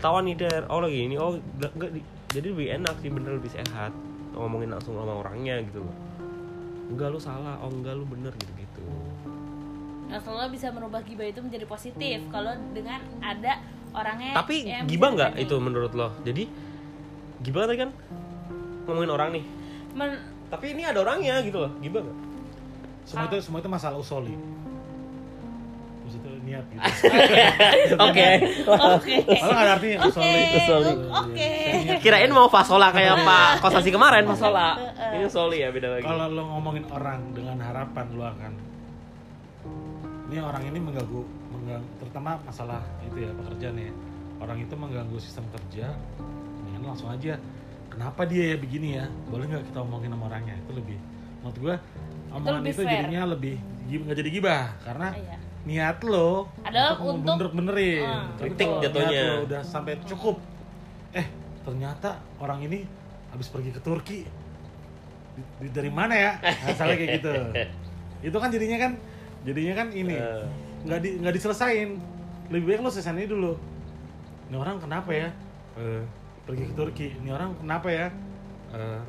[0.00, 3.92] Tawan nih der oh lagi ini oh di- jadi lebih enak sih bener lebih sehat
[4.32, 5.96] ngomongin langsung sama orangnya gitu loh.
[6.88, 8.82] Enggak lu salah oh enggak lu bener gitu gitu
[10.10, 13.62] Nah, kalau bisa merubah gibah itu menjadi positif kalau dengan ada
[13.94, 16.10] orangnya tapi yang gibah nggak itu menurut lo?
[16.26, 16.50] Jadi
[17.44, 17.90] gibah tadi kan
[18.88, 19.44] ngomongin orang nih.
[19.94, 21.72] Men- tapi ini ada orangnya gitu loh.
[21.78, 22.30] Gibah nggak
[23.10, 24.34] semua itu semua itu masalah usoli.
[26.06, 26.82] Maksudnya niat gitu.
[28.06, 28.28] Oke.
[28.70, 29.14] Oke.
[29.26, 30.42] Kalau nggak ada artinya oke usoli.
[30.58, 30.92] Usoli.
[31.10, 31.50] oke.
[32.02, 34.78] Kirain mau fasola kayak pak kosasi kemarin fasola?
[35.14, 36.06] Ini soli ya beda lagi.
[36.06, 38.52] Kalau lo ngomongin orang dengan harapan lo akan
[40.30, 43.90] ini orang ini mengganggu mengganggu terutama masalah itu ya pekerjaan ya.
[44.38, 45.90] Orang itu mengganggu sistem kerja
[46.62, 47.34] mendingan langsung aja
[47.90, 49.04] kenapa dia ya begini ya?
[49.26, 50.54] Boleh nggak kita omongin sama orangnya?
[50.56, 50.98] Itu lebih
[51.40, 51.74] menurut gua
[52.30, 52.92] omongan lebih itu, fair.
[52.96, 53.54] jadinya lebih
[53.90, 54.64] nggak jadi gibah.
[54.80, 55.36] Karena Iya.
[55.60, 58.02] niat lo Adalah untuk- bener benerin.
[58.02, 58.28] Hmm.
[58.36, 59.10] Kritik jatuhnya.
[59.12, 60.36] niat lo udah sampai cukup
[61.10, 61.26] eh
[61.60, 62.86] ternyata orang ini
[63.28, 64.20] habis pergi ke Turki.
[65.30, 66.32] Di- di- dari mana ya?
[66.64, 67.32] Asalnya kayak gitu.
[68.28, 68.92] Itu kan jadinya kan
[69.42, 70.44] jadinya kan ini Eh.
[70.82, 71.98] nggak di nggak diselesain.
[72.48, 73.52] Lebih baik lo selesain ini dulu.
[74.46, 75.28] Ini orang kenapa ya?
[75.76, 76.02] Eh,
[76.44, 77.06] pergi ke Turki.
[77.20, 78.06] Ini orang kenapa ya?
[78.70, 79.00] Eh,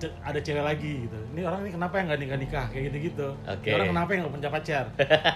[0.00, 1.18] ce- ada cewek lagi gitu.
[1.36, 2.64] Ini orang ini kenapa yang nggak nikah nikah?
[2.72, 3.28] Kayak gitu gitu
[3.60, 4.84] ini orang kenapa yang nggak punya pacar?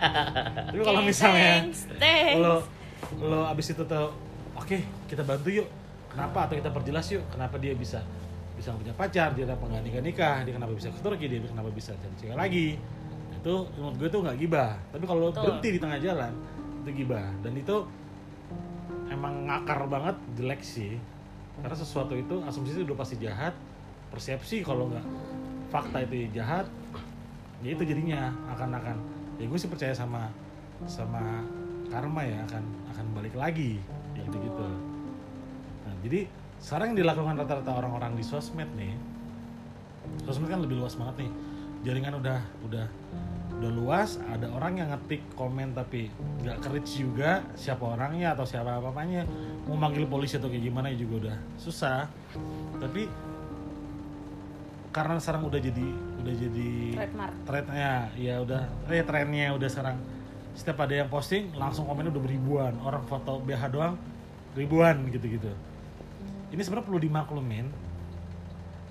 [0.72, 2.40] Tapi kalau misalnya thanks, thanks.
[2.40, 2.55] lo
[3.20, 4.09] lo abis itu tuh
[4.57, 5.68] oke kita bantu yuk.
[6.09, 6.46] Kenapa?
[6.46, 8.00] Atau kita perjelas yuk kenapa dia bisa
[8.55, 9.35] bisa punya pacar?
[9.37, 10.37] Dia kenapa nggak nikah nikah?
[10.46, 11.27] Dia kenapa bisa ke Turki?
[11.29, 12.66] Dia kenapa bisa cari cewek lagi?
[13.44, 14.72] Itu menurut gue tuh nggak gibah.
[14.94, 16.33] Tapi kalau berhenti di tengah jalan
[16.87, 17.29] itu gibah.
[17.44, 17.77] Dan itu
[19.11, 20.97] emang ngakar banget jelek sih.
[21.61, 23.55] Karena sesuatu itu asumsi itu udah pasti jahat.
[24.11, 25.07] Persepsi kalau nggak
[25.75, 26.71] fakta itu jahat
[27.64, 28.97] ya itu jadinya akan akan
[29.40, 30.31] ya gue sih percaya sama
[30.87, 31.43] sama
[31.90, 32.62] karma ya akan
[32.95, 33.83] akan balik lagi.
[34.14, 34.69] Kayak gitu gitu
[35.85, 36.21] nah jadi
[36.62, 38.97] sekarang yang dilakukan rata-rata orang-orang di sosmed nih
[40.25, 41.31] sosmed kan lebih luas banget nih
[41.85, 42.87] jaringan udah udah
[43.55, 46.11] udah luas ada orang yang ngetik komen tapi
[46.42, 49.29] nggak ke reach juga siapa orangnya atau siapa apa apanya.
[49.68, 52.09] Mau manggil polisi atau kayak gimana juga udah susah.
[52.81, 53.07] Tapi
[54.90, 55.88] karena sekarang udah jadi
[56.25, 56.70] udah jadi
[57.44, 59.97] trennya ya udah eh trennya udah sekarang.
[60.55, 62.75] Setiap ada yang posting langsung komennya udah beribuan.
[62.81, 63.94] Orang foto BH doang
[64.57, 65.53] ribuan gitu-gitu.
[66.51, 67.66] Ini sebenarnya perlu dimaklumin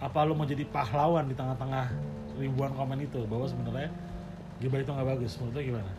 [0.03, 1.87] apa lu mau jadi pahlawan di tengah-tengah
[2.37, 3.89] ribuan komen itu bahwa sebenarnya
[4.61, 5.31] gibah itu nggak bagus.
[5.41, 5.91] Menurut gimana?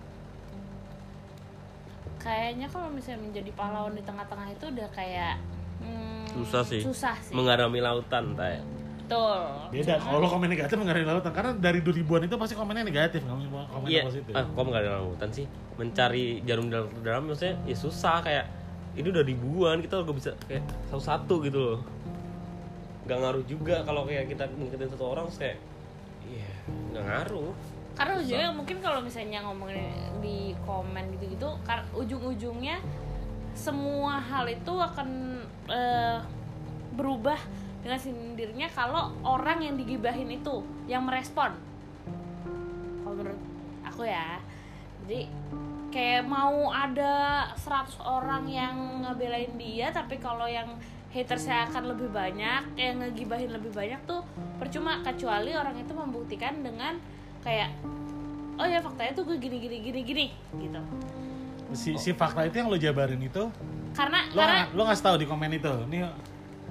[2.21, 5.37] Kayaknya kalau misalnya menjadi pahlawan di tengah-tengah itu udah kayak
[5.85, 6.81] hmm, Susah sih.
[6.81, 7.37] susah sih.
[7.37, 8.65] Mengarami lautan tay.
[9.05, 9.41] Betul.
[9.69, 10.01] Beda.
[10.01, 11.33] Kalau lo komen negatif ada lautan.
[11.37, 13.21] Karena dari 2000an itu pasti komennya negatif.
[13.21, 14.03] Nggak mau komen iya.
[14.09, 14.33] positif.
[14.33, 15.45] Ah, kok lautan sih?
[15.77, 18.25] Mencari jarum dalam dalam maksudnya ya susah.
[18.25, 18.49] Kayak
[18.97, 21.79] ini udah ribuan kita nggak bisa kayak satu-satu gitu loh.
[23.05, 25.61] Nggak ngaruh juga kalau kayak kita ngikutin satu orang kayak
[26.67, 27.53] nggak ngaruh.
[27.95, 29.87] Karena ujungnya mungkin kalau misalnya ngomongin
[30.19, 31.47] di komen gitu-gitu
[31.95, 32.83] ujung-ujungnya
[33.55, 35.09] semua hal itu akan
[35.71, 36.19] eh,
[36.99, 37.39] berubah
[37.87, 41.55] dengan sendirinya kalau orang yang digibahin itu yang merespon.
[43.05, 43.43] Kalau menurut
[43.87, 44.41] aku ya.
[45.05, 45.29] Jadi
[45.95, 48.75] kayak mau ada 100 orang yang
[49.07, 50.75] ngebelain dia tapi kalau yang
[51.15, 54.27] hatersnya akan lebih banyak yang ngegibahin lebih banyak tuh
[54.59, 56.99] percuma kecuali orang itu membuktikan dengan
[57.41, 57.71] kayak
[58.59, 60.27] oh ya faktanya tuh gue gini gini gini gini
[60.59, 60.81] gitu.
[61.71, 63.47] Si, si fakta itu yang lo jabarin itu?
[63.95, 65.73] Karena lo karena nggak- lo nggak tahu di komen itu?
[65.87, 65.99] Ini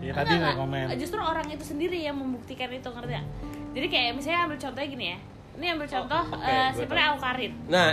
[0.03, 0.83] ya tadi Enggak, komen.
[0.85, 0.99] Enggak.
[0.99, 3.27] justru orang itu sendiri yang membuktikan itu ngerti gak?
[3.73, 5.17] jadi kayak misalnya ambil contohnya gini ya.
[5.53, 7.89] Ini ambil contoh oke, eh, gue simpelnya Aukarin nah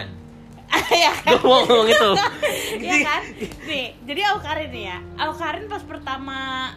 [1.05, 2.11] ya kan gue mau ngomong itu
[2.87, 3.23] Iya kan?
[3.67, 4.99] Nih, jadi Aukarin nih ya.
[5.19, 6.71] Aukarin pas pertama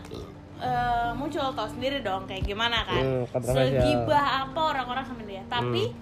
[0.58, 3.04] eh, muncul tau sendiri dong kayak gimana kan.
[3.04, 3.24] Hmm.
[3.46, 5.46] Segibah apa orang-orang sama dia.
[5.48, 5.94] Tapi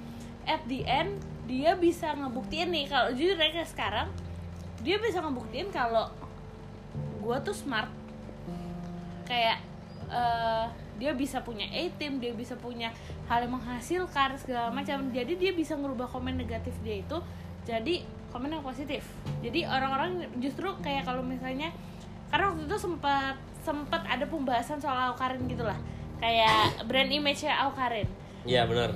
[0.47, 4.07] at the end dia bisa ngebuktiin nih kalau jujur aja sekarang
[4.81, 6.07] dia bisa ngebuktiin kalau
[7.21, 7.91] gue tuh smart
[9.27, 9.59] kayak
[10.07, 10.65] eh,
[11.01, 12.93] dia bisa punya A-team, dia bisa punya
[13.25, 15.09] hal yang menghasilkan segala macam.
[15.09, 17.17] Jadi dia bisa ngerubah komen negatif dia itu
[17.61, 19.03] jadi komen yang positif.
[19.43, 21.69] Jadi orang-orang justru kayak kalau misalnya
[22.31, 25.75] karena waktu itu sempat sempet ada pembahasan soal Aukarin gitulah
[26.17, 28.07] kayak brand image-nya Aukarin
[28.41, 28.89] Iya benar.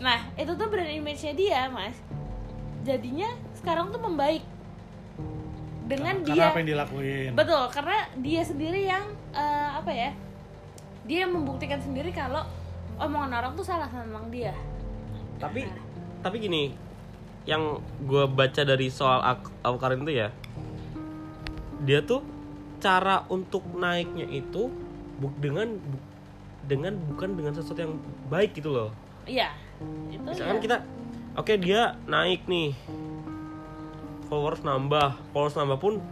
[0.00, 1.96] nah itu tuh brand image-nya dia mas.
[2.86, 3.26] Jadinya
[3.58, 4.40] sekarang tuh membaik.
[5.86, 7.30] Dengan karena dia apa yang dilakuin?
[7.34, 10.10] Betul karena dia sendiri yang eh, apa ya
[11.06, 12.42] dia membuktikan sendiri kalau
[12.98, 14.54] omongan orang tuh salah tentang dia.
[15.38, 15.68] Tapi
[16.24, 16.74] tapi gini,
[17.46, 20.28] yang gue baca dari soal Ak- Awkarin itu ya,
[21.80, 22.20] dia tuh
[22.76, 24.68] cara untuk naiknya itu
[25.16, 26.04] bu- dengan bu-
[26.66, 27.94] dengan bukan dengan sesuatu yang
[28.26, 28.90] baik gitu loh.
[29.24, 29.54] iya
[30.10, 30.62] itu Misalkan ya.
[30.62, 30.76] kita,
[31.34, 32.74] oke dia naik nih,
[34.26, 36.02] followers nambah, followers nambah pun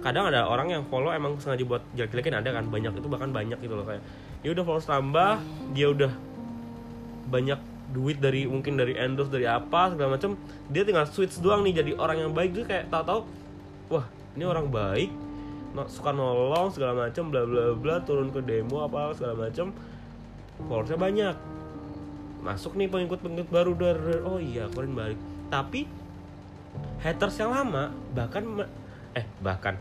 [0.00, 3.58] kadang ada orang yang follow emang sengaja buat jelek-jelekin ada kan banyak itu bahkan banyak
[3.58, 4.00] gitu loh kayak
[4.38, 5.32] dia udah followers nambah
[5.74, 6.12] dia udah
[7.26, 7.58] banyak
[7.96, 10.36] duit dari mungkin dari endorse dari apa segala macam
[10.68, 12.52] dia tinggal switch doang nih jadi orang yang baik.
[12.52, 13.24] Dia kayak tahu-tahu
[13.88, 14.04] wah
[14.36, 15.10] ini orang baik
[15.84, 19.76] suka nolong segala macam bla bla bla turun ke demo apa segala macam
[20.64, 21.36] followersnya banyak.
[22.40, 25.20] Masuk nih pengikut-pengikut baru dari oh iya kalian balik.
[25.52, 25.84] Tapi
[27.04, 28.64] haters yang lama bahkan
[29.12, 29.76] eh bahkan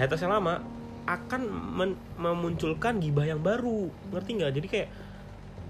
[0.00, 0.64] haters yang lama
[1.06, 1.42] akan
[2.16, 3.92] memunculkan gibah yang baru.
[4.16, 4.52] Ngerti nggak?
[4.56, 4.88] Jadi kayak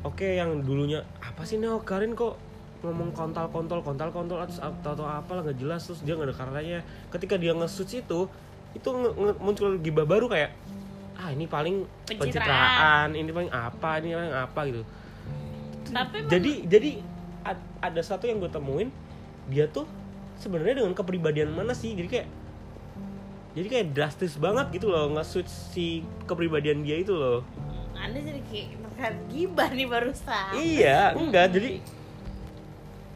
[0.07, 1.03] oke yang dulunya
[1.37, 2.41] apa sih nih Karin kok
[2.81, 6.37] ngomong kontol kontol kontol kontol atau atau, apa lah nggak jelas terus dia nggak ada
[6.37, 6.79] karenanya
[7.13, 8.25] ketika dia nge-switch itu
[8.73, 10.57] itu nge- nge- muncul gibah baru kayak
[11.17, 12.21] ah ini paling Pencitraan.
[12.21, 14.83] pencitraan ini paling apa ini paling apa gitu.
[15.93, 16.91] Tapi jadi jadi
[17.45, 18.89] ad- ada satu yang gue temuin
[19.49, 19.85] dia tuh
[20.41, 21.93] sebenarnya dengan kepribadian mana sih?
[21.97, 22.29] Jadi kayak
[23.57, 27.41] jadi kayak drastis banget gitu loh nge-switch si kepribadian dia itu loh.
[27.97, 30.53] Anda jadi kayak terkait gibah nih barusan.
[30.57, 31.71] Iya enggak jadi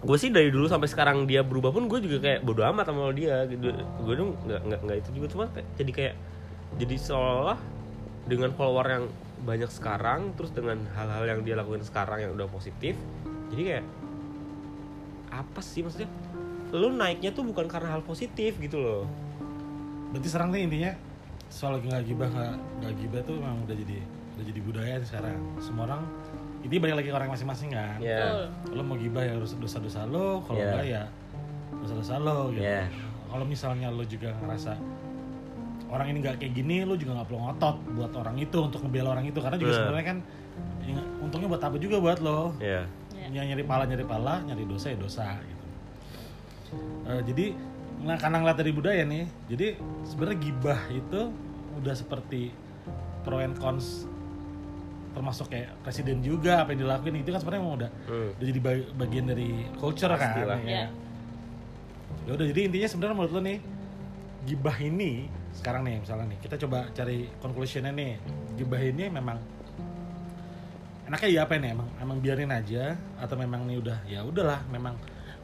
[0.00, 3.08] gue sih dari dulu sampai sekarang dia berubah pun gue juga kayak bodo amat sama
[3.16, 3.72] dia gitu.
[4.04, 6.14] Gue dong nggak nggak nggak itu juga cuma kayak- jadi kayak
[6.76, 7.58] jadi seolah
[8.28, 9.04] dengan follower yang
[9.40, 12.92] banyak sekarang terus dengan hal-hal yang dia lakuin sekarang yang udah positif
[13.48, 13.84] jadi kayak
[15.32, 16.12] apa sih maksudnya?
[16.76, 19.02] Lu naiknya tuh bukan karena hal positif gitu loh.
[20.12, 20.92] Berarti sekarang nih intinya
[21.50, 22.28] soal lagi nggak gibah
[22.78, 23.94] nggak gibah tuh memang udah jadi
[24.40, 26.02] udah jadi budaya sekarang semua orang
[26.60, 28.72] ini balik lagi ke orang masing-masing kan ya Betul.
[28.72, 30.66] lo mau gibah ya harus dosa-dosa lo kalau Iya.
[30.66, 31.02] enggak ya
[31.76, 32.88] dosa-dosa lo gitu Iya.
[33.28, 34.72] kalau misalnya lo juga ngerasa
[35.86, 39.08] orang ini nggak kayak gini lo juga nggak perlu ngotot buat orang itu untuk ngebela
[39.10, 39.80] orang itu karena juga Bener.
[39.82, 40.18] sebenarnya kan
[40.80, 43.28] ya, untungnya buat apa juga buat lo ya Ya.
[43.36, 45.58] yang nyari pala nyari pala nyari dosa ya dosa gitu
[47.02, 47.46] Eh, jadi
[48.00, 51.20] nah karena ngeliat dari budaya nih jadi sebenarnya gibah itu
[51.76, 52.48] udah seperti
[53.20, 54.08] pro and cons
[55.10, 58.28] termasuk kayak presiden juga apa yang dilakuin itu kan sebenarnya udah hmm.
[58.36, 60.56] udah jadi ba- bagian dari culture Pastilah.
[60.56, 60.84] kan Iya.
[62.26, 63.58] ya udah jadi intinya sebenarnya menurut lo nih
[64.40, 68.12] gibah ini sekarang nih misalnya nih kita coba cari conclusionnya nih
[68.56, 69.38] gibah ini memang
[71.06, 74.94] enaknya ya apa nih emang emang biarin aja atau memang nih udah ya udahlah memang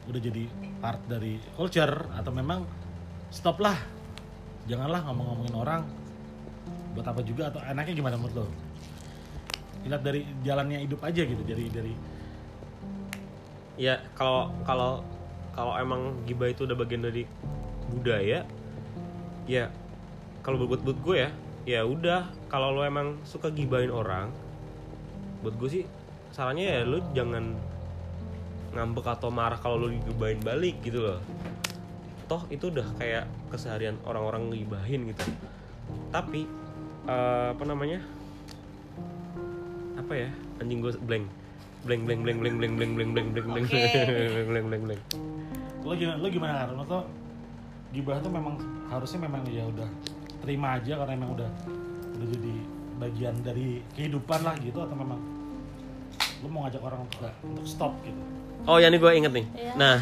[0.07, 0.47] udah jadi
[0.79, 2.63] part dari culture atau memang
[3.29, 3.75] stop lah
[4.71, 5.83] janganlah ngomong-ngomongin orang
[6.95, 8.47] buat apa juga atau enaknya gimana menurut lo
[9.87, 11.95] lihat dari jalannya hidup aja gitu dari dari.
[13.77, 15.05] Ya kalau kalau
[15.57, 17.25] kalau emang gibah itu udah bagian dari
[17.89, 18.45] budaya
[19.47, 19.71] ya
[20.43, 21.31] kalau buat buat gue ya
[21.67, 24.31] ya udah kalau lo emang suka gibahin orang
[25.43, 25.85] buat gue sih
[26.31, 27.57] sarannya ya lo jangan
[28.77, 31.21] ngambek atau marah kalau lo digibahin balik gitu loh.
[32.29, 35.25] Toh itu udah kayak keseharian orang-orang ngibahin gitu.
[36.13, 36.45] Tapi
[37.09, 38.05] eh, apa namanya
[40.07, 40.31] apa ya?
[40.63, 41.27] Anjing gue blank.
[41.83, 43.67] Blank blank blank blank blank blank blank blank blank blank.
[43.67, 45.01] Blank blank blank blank.
[45.83, 46.99] Lo gimana lo gimana kan lo
[47.91, 48.55] gibah tuh memang
[48.91, 49.89] harusnya memang ya udah
[50.43, 51.51] terima aja karena emang udah
[52.19, 52.55] udah jadi
[53.03, 55.19] bagian dari kehidupan lah gitu atau memang
[56.43, 58.19] lo mau ngajak orang untuk untuk stop gitu?
[58.67, 59.47] Oh ya nih gue inget nih.
[59.55, 59.73] Iya.
[59.79, 59.95] nah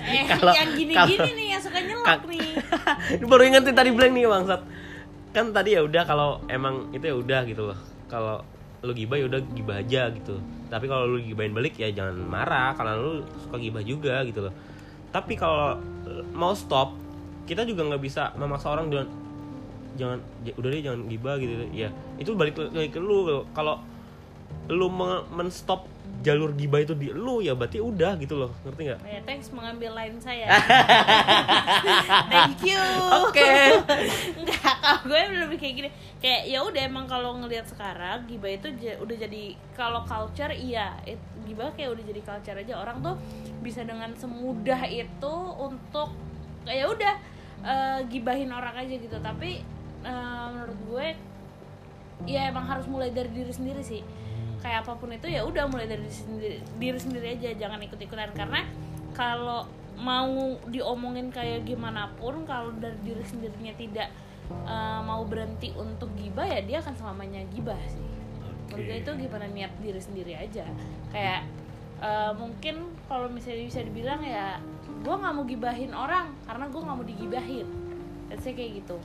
[0.00, 2.48] eh, Kalau- yang gini-gini kalau- nih yang suka nyelak nih.
[3.20, 4.60] Ini baru inget nih tadi blank nih bangsat.
[5.32, 7.78] Kan tadi ya udah kalau emang itu ya udah gitu loh.
[8.08, 8.44] Kalau
[8.84, 10.36] lu gibah ya udah gibah aja gitu.
[10.68, 14.54] Tapi kalau lu gibahin balik ya jangan marah karena lu suka gibah juga gitu loh.
[15.08, 16.92] Tapi kalau eh, mau stop
[17.48, 19.08] kita juga nggak bisa memaksa orang dengan
[19.94, 21.52] jangan udah deh jangan gibah gitu.
[21.72, 21.88] Ya
[22.20, 23.80] itu balik lagi ke lu kalau
[24.68, 25.88] lu men- menstop
[26.22, 28.52] jalur gibah itu di lu ya berarti udah gitu loh.
[28.62, 29.00] Ngerti nggak?
[29.02, 30.46] Ya thanks mengambil line saya.
[32.32, 32.84] Thank you.
[33.26, 33.50] Oke.
[34.38, 35.90] Enggak, kalau gue lebih kayak gini.
[36.22, 39.42] Kayak ya udah emang kalau ngelihat sekarang gibah itu udah jadi
[39.76, 42.74] kalau culture iya it, gibah kayak udah jadi culture aja.
[42.78, 43.16] Orang tuh
[43.60, 46.14] bisa dengan semudah itu untuk
[46.64, 47.14] ya udah
[47.64, 49.16] eh, gibahin orang aja gitu.
[49.20, 49.60] Tapi
[50.04, 51.06] eh, menurut gue
[52.30, 54.00] ya emang harus mulai dari diri sendiri sih
[54.64, 58.00] kayak apa pun itu ya udah mulai dari diri sendiri, diri sendiri aja jangan ikut
[58.00, 58.64] ikutan karena
[59.12, 59.68] kalau
[60.00, 64.08] mau diomongin kayak gimana pun kalau dari diri sendirinya tidak
[64.48, 68.08] eh, mau berhenti untuk gibah ya dia akan selamanya gibah sih.
[68.72, 70.64] Menurut gue itu gimana niat diri sendiri aja.
[71.12, 71.44] Kayak
[72.00, 74.56] eh, mungkin kalau misalnya bisa dibilang ya
[75.04, 77.68] gue nggak mau gibahin orang karena gue nggak mau digibahin.
[78.32, 78.96] Let's say kayak gitu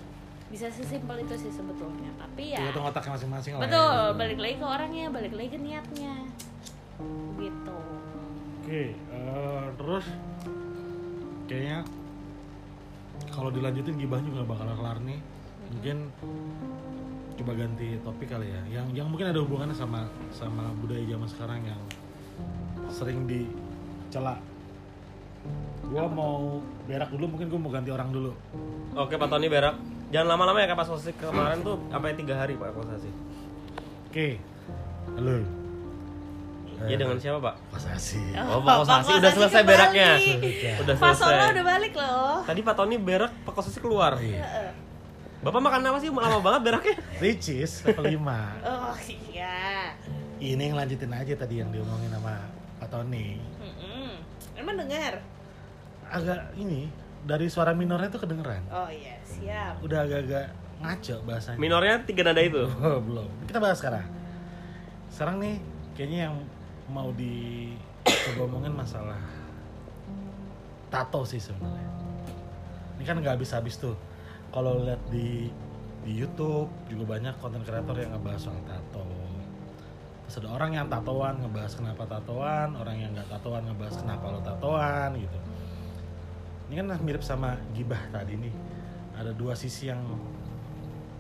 [0.50, 3.64] bisa sesimpel itu sih sebetulnya tapi ya tergantung otaknya masing-masing lah ya.
[3.70, 6.16] betul balik lagi ke orangnya balik lagi ke niatnya
[7.38, 7.80] gitu
[8.70, 10.06] Oke, eh, terus
[11.50, 11.82] kayaknya
[13.34, 15.18] kalau dilanjutin gibahnya nggak bakal kelar nih.
[15.74, 15.98] Mungkin
[17.42, 18.62] coba ganti topik kali ya.
[18.70, 21.82] Yang yang mungkin ada hubungannya sama sama budaya zaman sekarang yang
[22.94, 24.38] sering dicela.
[25.89, 28.32] Gua mau berak dulu, mungkin gua mau ganti orang dulu.
[28.93, 29.75] Oke Pak Tony berak.
[30.10, 33.10] Jangan lama-lama ya kayak pas posisi kemarin tuh sampai tiga hari Pak posisi.
[34.10, 34.41] Oke,
[35.13, 35.45] halo.
[36.88, 37.56] Ya dengan siapa Pak?
[37.75, 38.39] Kosasi.
[38.39, 39.71] Oh, Pak Kosasi udah selesai kembali.
[39.75, 40.10] beraknya.
[40.80, 41.52] Udah Pak Solo selesai.
[41.52, 44.15] udah balik loh Tadi Pak Tony berak, Pak Kosasi keluar.
[44.15, 44.71] Heeh.
[45.43, 46.08] Bapak makan apa sih?
[46.08, 46.95] Lama banget beraknya.
[47.19, 48.23] Ricis level 5.
[48.63, 48.95] oh
[49.32, 49.91] iya
[50.39, 52.47] Ini yang lanjutin aja tadi yang diomongin sama
[52.80, 53.39] Pak Tony.
[54.60, 55.24] Emang dengar
[56.10, 56.91] agak ini
[57.24, 58.63] dari suara minornya tuh kedengeran.
[58.67, 59.80] Oh iya siap.
[59.80, 60.52] Udah agak-agak
[60.84, 61.58] ngaco bahasanya.
[61.60, 62.63] Minornya tiga nada itu.
[62.84, 63.30] Oh, belum.
[63.48, 64.04] Kita bahas sekarang.
[65.08, 65.56] Sekarang nih
[65.95, 66.36] kayaknya yang
[66.91, 67.72] mau di
[68.04, 69.19] coba omongin masalah
[70.89, 71.88] tato sih sebenarnya.
[73.00, 73.95] Ini kan nggak habis-habis tuh.
[74.50, 75.48] Kalau lihat di
[76.04, 79.04] di YouTube juga banyak konten kreator yang ngebahas soal tato
[80.30, 84.38] terus ada orang yang tatoan ngebahas kenapa tatoan orang yang nggak tatoan ngebahas kenapa lo
[84.46, 85.38] tatoan gitu.
[86.70, 88.54] Ini kan mirip sama gibah tadi nih.
[89.18, 90.06] Ada dua sisi yang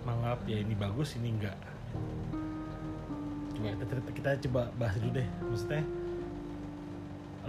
[0.05, 1.57] menganggap ya ini bagus ini enggak
[3.57, 5.27] coba kita, kita coba bahas dulu deh.
[5.41, 5.81] Maksudnya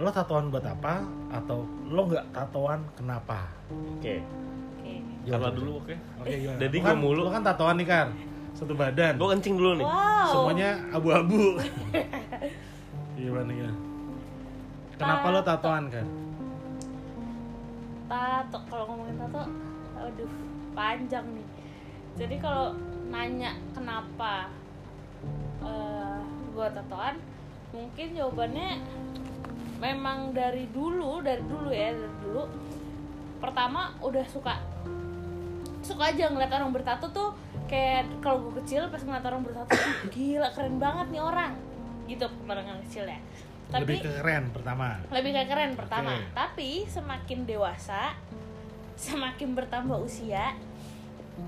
[0.01, 1.05] lo tatoan buat apa?
[1.29, 3.53] Atau lo nggak tatoan kenapa?
[3.69, 4.17] Oke.
[4.81, 5.29] oke.
[5.29, 5.93] Carla dulu oke.
[6.25, 6.57] oke gimana?
[6.57, 7.21] Jadi kan, mulu.
[7.21, 9.17] lo kan tatoan nih kan satu badan.
[9.17, 9.87] Gue kencing dulu nih.
[9.87, 10.27] wow.
[10.29, 11.57] Semuanya abu-abu.
[13.17, 13.71] Gimana ya
[15.01, 16.07] kenapa lo tatoan kan
[18.05, 18.57] tato.
[18.69, 19.41] Kalau ngomongin tato
[19.97, 20.31] aduh
[20.77, 21.47] panjang nih.
[22.21, 22.77] Jadi kalau
[23.09, 24.51] nanya kenapa
[25.65, 26.21] eh
[26.53, 27.15] gue tatoan
[27.71, 28.69] mungkin jawabannya
[29.81, 32.43] memang dari dulu dari dulu ya dari dulu.
[33.41, 34.53] Pertama udah suka
[35.81, 37.33] suka aja ngeliat orang bertato tuh
[37.65, 39.73] kayak kalau gue kecil pas ngeliat orang bertato
[40.13, 41.53] gila keren banget nih orang.
[42.05, 43.19] Gitu pandangan kecil ya.
[43.71, 44.99] Tapi lebih ke keren pertama.
[45.09, 46.11] Lebih kayak keren pertama.
[46.15, 46.25] Oke.
[46.35, 48.13] tapi semakin dewasa
[49.01, 50.53] semakin bertambah usia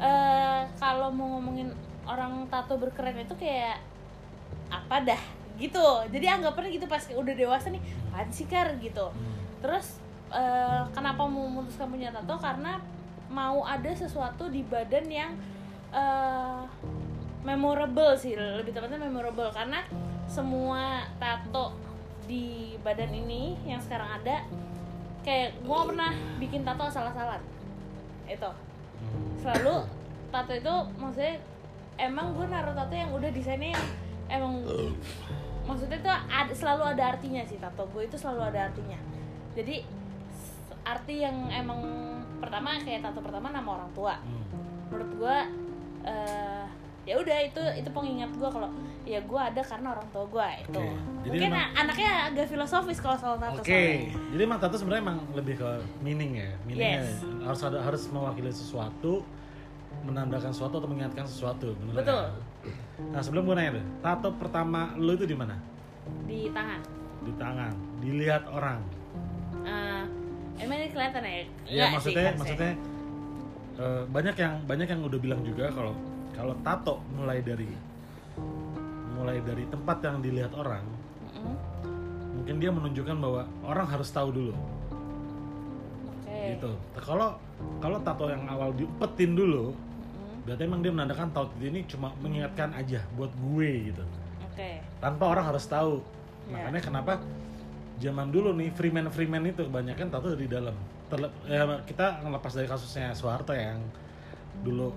[0.01, 1.69] eh kalau mau ngomongin
[2.09, 3.77] orang tato berkeren itu kayak
[4.73, 5.23] apa dah
[5.61, 5.85] gitu.
[6.09, 8.73] Jadi anggapannya gitu pas udah dewasa nih apaan sih kar?
[8.81, 9.05] Gitu.
[9.61, 10.01] Terus
[10.33, 12.33] eh, kenapa mau memutuskan punya tato?
[12.41, 12.81] Karena
[13.33, 15.33] mau ada sesuatu di badan yang
[15.89, 16.61] eh,
[17.41, 19.49] memorable sih lebih tepatnya memorable.
[19.49, 19.81] Karena
[20.29, 21.73] semua tato
[22.29, 24.47] di badan ini yang sekarang ada
[25.25, 27.41] kayak gue pernah bikin tato asal-asalan.
[28.29, 28.51] Itu.
[29.41, 29.83] Selalu
[30.31, 31.41] tato itu maksudnya
[31.97, 33.85] emang gue naruh tato yang udah desainnya yang
[34.31, 34.63] emang
[35.63, 38.99] maksudnya tuh ada, selalu ada artinya sih tato gue itu selalu ada artinya.
[39.53, 39.83] Jadi
[40.83, 41.79] arti yang emang
[42.43, 44.43] pertama kayak tato pertama nama orang tua Hmm.
[44.89, 45.37] menurut gue
[46.03, 46.63] eh
[47.03, 48.69] ya udah itu itu pengingat gue kalau
[49.03, 50.95] ya gue ada karena orang tua gue itu Oke.
[51.23, 54.11] Jadi mungkin emang- anaknya agak filosofis kalau soal tato Oke, soalnya.
[54.29, 56.51] jadi emang tato sebenarnya emang lebih ke meaning ya.
[56.61, 57.23] Meaningnya Yes.
[57.41, 59.23] harus ada harus mewakili sesuatu,
[60.01, 61.75] menandakan sesuatu atau mengingatkan sesuatu.
[61.89, 62.03] Betul.
[62.03, 62.27] nggak?
[63.09, 65.55] Nah sebelum gue nanya deh, tato pertama lu itu di mana?
[66.23, 66.79] di tangan
[67.21, 68.79] Di tangan, dilihat orang.
[69.61, 70.03] Eh,
[70.63, 72.73] emang ini kelihatan ya Iya Nggak sih, maksudnya maksudnya
[73.77, 75.93] eh, banyak yang banyak yang udah bilang juga kalau
[76.33, 77.69] kalau tato mulai dari
[79.13, 80.83] mulai dari tempat yang dilihat orang,
[81.29, 81.55] Mm-mm.
[82.35, 84.53] mungkin dia menunjukkan bahwa orang harus tahu dulu.
[86.09, 86.71] oke gitu.
[86.97, 87.37] Kalau
[87.79, 89.71] kalau tato yang awal diumpetin dulu,
[90.43, 94.03] berarti emang dia menandakan tato ini cuma mengingatkan aja buat gue gitu.
[94.43, 94.69] oke
[94.99, 96.01] Tanpa orang harus tahu.
[96.49, 96.59] Ya.
[96.59, 97.13] Makanya kenapa
[98.01, 100.73] zaman dulu nih freeman freeman itu kebanyakan tato di dalam.
[101.11, 103.77] Terle- ya, kita ngelepas dari kasusnya Soeharto yang
[104.65, 104.93] dulu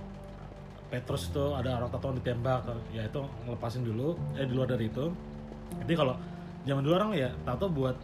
[0.86, 2.62] Petrus itu ada orang tatoan ditembak,
[2.94, 4.14] ya itu ngelepasin dulu.
[4.38, 5.10] Eh di luar dari itu,
[5.82, 6.14] jadi kalau
[6.62, 7.98] zaman dulu orang ya tato buat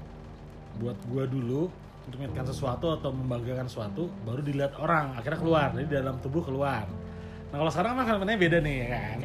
[0.83, 1.71] buat gua dulu
[2.03, 5.69] untuk mengingatkan sesuatu atau membanggakan sesuatu baru dilihat orang akhirnya keluar.
[5.71, 6.85] Jadi dalam tubuh keluar.
[7.55, 9.19] Nah kalau sekarang kan sebenarnya beda nih ya kan?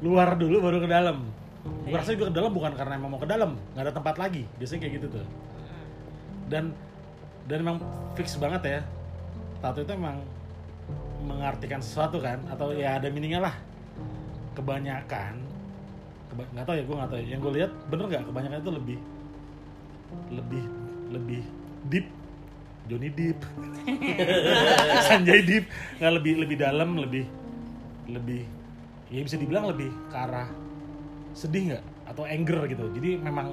[0.00, 1.28] Luar dulu baru ke dalam
[1.66, 1.98] gue Iya.
[1.98, 4.42] rasa juga ke dalam bukan karena emang mau ke dalam nggak ada tempat lagi.
[4.56, 5.26] Biasanya kayak gitu tuh.
[6.46, 6.64] Dan
[7.44, 7.78] dan emang
[8.14, 8.80] fix banget ya.
[9.58, 10.22] Tato itu emang
[11.20, 13.54] mengartikan sesuatu kan atau ya ada meaningnya lah.
[14.52, 15.34] Kebanyakan
[16.26, 17.26] keba- nggak tahu ya gue nggak tahu ya.
[17.26, 18.22] yang gue lihat bener nggak?
[18.24, 18.98] Kebanyakan itu lebih
[20.30, 20.64] lebih
[21.08, 21.42] lebih
[21.86, 22.06] deep.
[22.86, 23.34] Johnny Deep
[25.10, 25.66] Sanjay Deep
[25.98, 27.26] nggak lebih lebih dalam lebih
[28.06, 28.46] lebih
[29.10, 30.46] ya bisa dibilang lebih ke arah
[31.36, 31.84] sedih nggak?
[32.08, 32.88] Atau anger gitu?
[32.96, 33.52] Jadi memang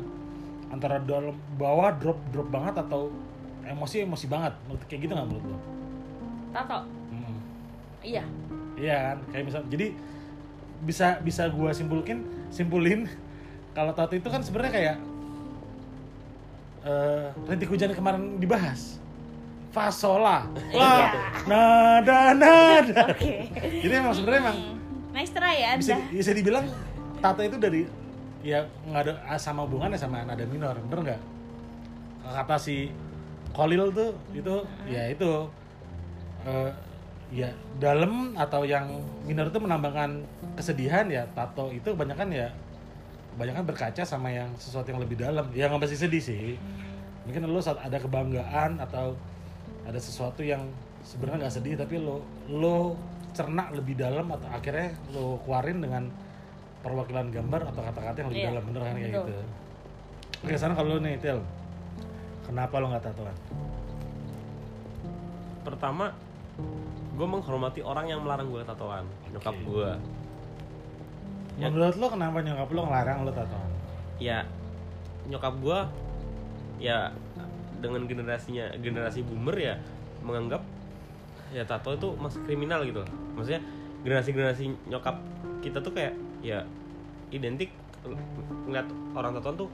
[0.71, 3.11] antara dalam bawah drop drop banget atau
[3.67, 4.55] emosi emosi banget.
[4.65, 5.59] Menurut kayak gitu nggak menurut lo?
[6.53, 6.79] tato.
[7.09, 7.37] Hmm.
[8.05, 8.23] iya.
[8.77, 9.17] Iya kan?
[9.33, 9.87] Kayak misal jadi
[10.83, 12.23] bisa bisa gua simpulkin
[12.53, 13.09] simpulin
[13.77, 14.97] kalau tato itu kan sebenarnya kayak
[16.83, 19.01] eh rintik hujan kemarin dibahas.
[19.73, 20.45] Fasola.
[20.69, 21.09] Wah
[21.49, 23.03] nada nada.
[23.57, 24.57] Jadi emang sebenarnya emang
[25.13, 26.65] nice try ya bisa bisa dibilang
[27.23, 27.87] tato itu dari
[28.43, 31.21] ya nggak ada sama hubungannya sama nada minor bener nggak?
[32.27, 32.91] Kata si
[33.55, 34.55] Kolil tuh itu
[34.91, 35.47] ya itu
[36.43, 36.71] eh,
[37.31, 37.47] ya
[37.79, 40.19] dalam atau yang minor itu menambahkan
[40.59, 42.51] kesedihan ya tato itu kebanyakan ya
[43.33, 45.47] kebanyakan berkaca sama yang sesuatu yang lebih dalam.
[45.55, 46.59] Ya nggak pasti sedih sih.
[47.23, 49.15] Mungkin lo saat ada kebanggaan atau
[49.87, 50.67] ada sesuatu yang
[51.07, 52.19] sebenarnya nggak sedih tapi lo
[52.51, 52.99] lo
[53.31, 56.03] cerna lebih dalam atau akhirnya lo keluarin dengan
[56.83, 59.33] perwakilan gambar atau kata-kata yang lebih Iya, dalam bener kan kayak gitu.
[60.43, 61.39] Oke sekarang kalau lo nih Til.
[62.43, 63.35] Kenapa lo nggak tatoan?
[65.63, 66.05] Pertama
[67.13, 69.65] gue menghormati orang yang melarang gue tatoan nyokap Oke.
[69.69, 69.89] gue
[71.53, 71.69] Ya.
[71.69, 73.69] menurut lo kenapa nyokap lo ngelarang lo tatoan?
[74.17, 74.41] Ya
[75.29, 75.79] nyokap gue
[76.81, 77.13] ya
[77.77, 79.75] dengan generasinya generasi boomer ya
[80.25, 80.65] menganggap
[81.53, 83.05] ya tato itu masih kriminal gitu.
[83.37, 83.61] Maksudnya
[84.01, 85.21] generasi generasi nyokap
[85.61, 86.59] kita tuh kayak ya
[87.29, 87.71] identik.
[88.67, 88.83] Ngeliat
[89.13, 89.69] orang tatoan tuh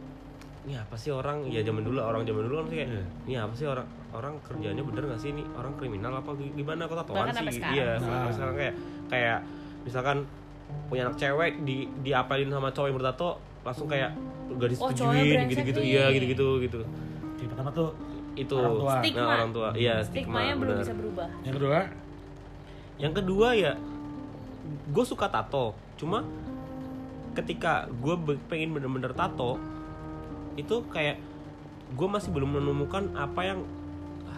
[0.62, 1.44] ini apa sih orang?
[1.46, 3.04] Ya zaman dulu orang zaman dulu kan sih kayak Iya.
[3.26, 5.30] ini apa sih orang orang kerjanya bener gak sih?
[5.32, 7.58] Ini orang kriminal apa gi- gimana kok tatoan sih?
[7.58, 7.74] sekarang.
[7.74, 8.30] iya Nah.
[8.30, 8.74] sekarang kayak
[9.08, 9.38] kayak
[9.82, 10.18] misalkan
[10.86, 14.14] punya anak cewek di diapalin sama cowok yang bertato langsung kayak
[14.52, 15.80] gak Oh, disetujuin brengsek gitu-gitu.
[15.82, 16.80] iya gitu-gitu gitu.
[17.40, 17.90] Yang pertama tuh
[18.36, 18.56] itu.
[18.56, 18.94] Orang tua.
[19.00, 19.20] Stigma.
[19.20, 19.70] nah, orang tua.
[19.72, 20.84] Iya stigma stigmanya belum bener.
[20.84, 21.28] bisa berubah.
[21.42, 21.78] Yang kedua?
[23.00, 23.72] Yang kedua ya
[24.88, 25.66] gue suka tato.
[25.96, 26.22] Cuma
[27.40, 28.16] ketika gue
[28.52, 29.56] pengen bener-bener tato
[30.60, 31.18] itu kayak
[31.96, 33.60] gue masih belum menemukan apa yang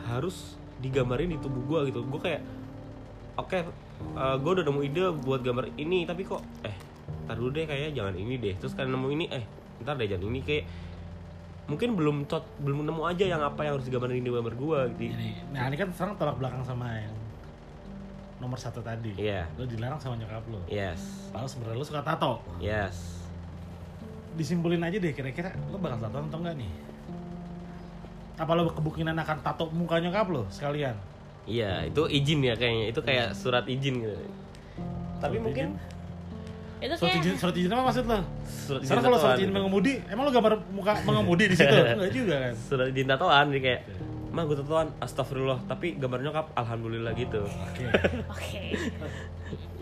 [0.08, 2.06] harus digambarin di tubuh gue gitu.
[2.06, 2.42] Gue kayak
[3.38, 3.58] oke
[4.16, 6.76] gue udah nemu ide buat gambar ini tapi kok eh
[7.28, 8.54] ntar dulu deh kayaknya jangan ini deh.
[8.62, 9.44] Terus kalian nemu ini eh
[9.82, 10.40] ntar deh jangan ini.
[10.46, 10.66] Kayak
[11.70, 15.14] mungkin belum tot belum nemu aja yang apa yang harus digambarin di gambar gue gitu
[15.56, 17.16] nah ini kan sekarang tolak belakang sama yang
[18.42, 19.14] nomor satu tadi.
[19.14, 19.46] Iya.
[19.54, 20.66] lo dilarang sama nyokap lo.
[20.66, 21.30] Yes.
[21.30, 22.42] Padahal sebenarnya lo suka tato.
[22.58, 23.22] Yes.
[24.34, 26.72] Disimpulin aja deh kira-kira lo bakal tato atau enggak nih?
[28.42, 30.98] Apa lo kemungkinan akan tato muka nyokap lo sekalian?
[31.46, 32.86] Iya, itu izin ya kayaknya.
[32.90, 34.18] Itu kayak surat izin gitu.
[35.22, 35.68] Tapi Surat mungkin
[36.82, 38.20] itu surat izin surat izin apa maksud lo?
[38.42, 39.54] Surat izin kalau surat izin gitu.
[39.54, 41.70] mengemudi emang lo gambar muka mengemudi di situ?
[41.94, 42.54] Enggak juga kan?
[42.58, 43.82] Surat izin tatoan kayak
[44.32, 45.60] Mah gue tatoan, astagfirullah.
[45.66, 47.44] Tapi gambar nyokap, alhamdulillah gitu.
[47.44, 47.84] Oke.
[48.28, 48.64] Oke.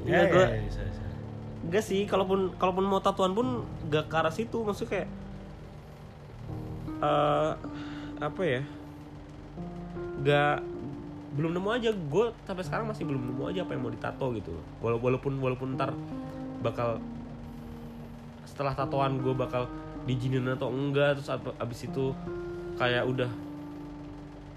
[0.04, 1.04] Ya, Iya, ya, gua- ya, bisa, bisa.
[1.60, 4.58] Enggak sih, kalaupun kalaupun mau tatuan pun gak ke arah situ.
[4.60, 5.10] Maksudnya kayak
[7.00, 7.52] eh
[8.20, 8.62] Apa ya?
[10.22, 10.60] Gak
[11.32, 11.89] belum nemu aja.
[11.93, 14.52] Gue sampai sekarang masih belum nemu aja apa yang mau ditato gitu.
[14.80, 15.93] Wala- walaupun walaupun ntar
[16.60, 17.00] bakal
[18.43, 19.70] setelah tatoan gue bakal
[20.04, 22.12] dijinin atau enggak terus ab- abis itu
[22.76, 23.30] kayak udah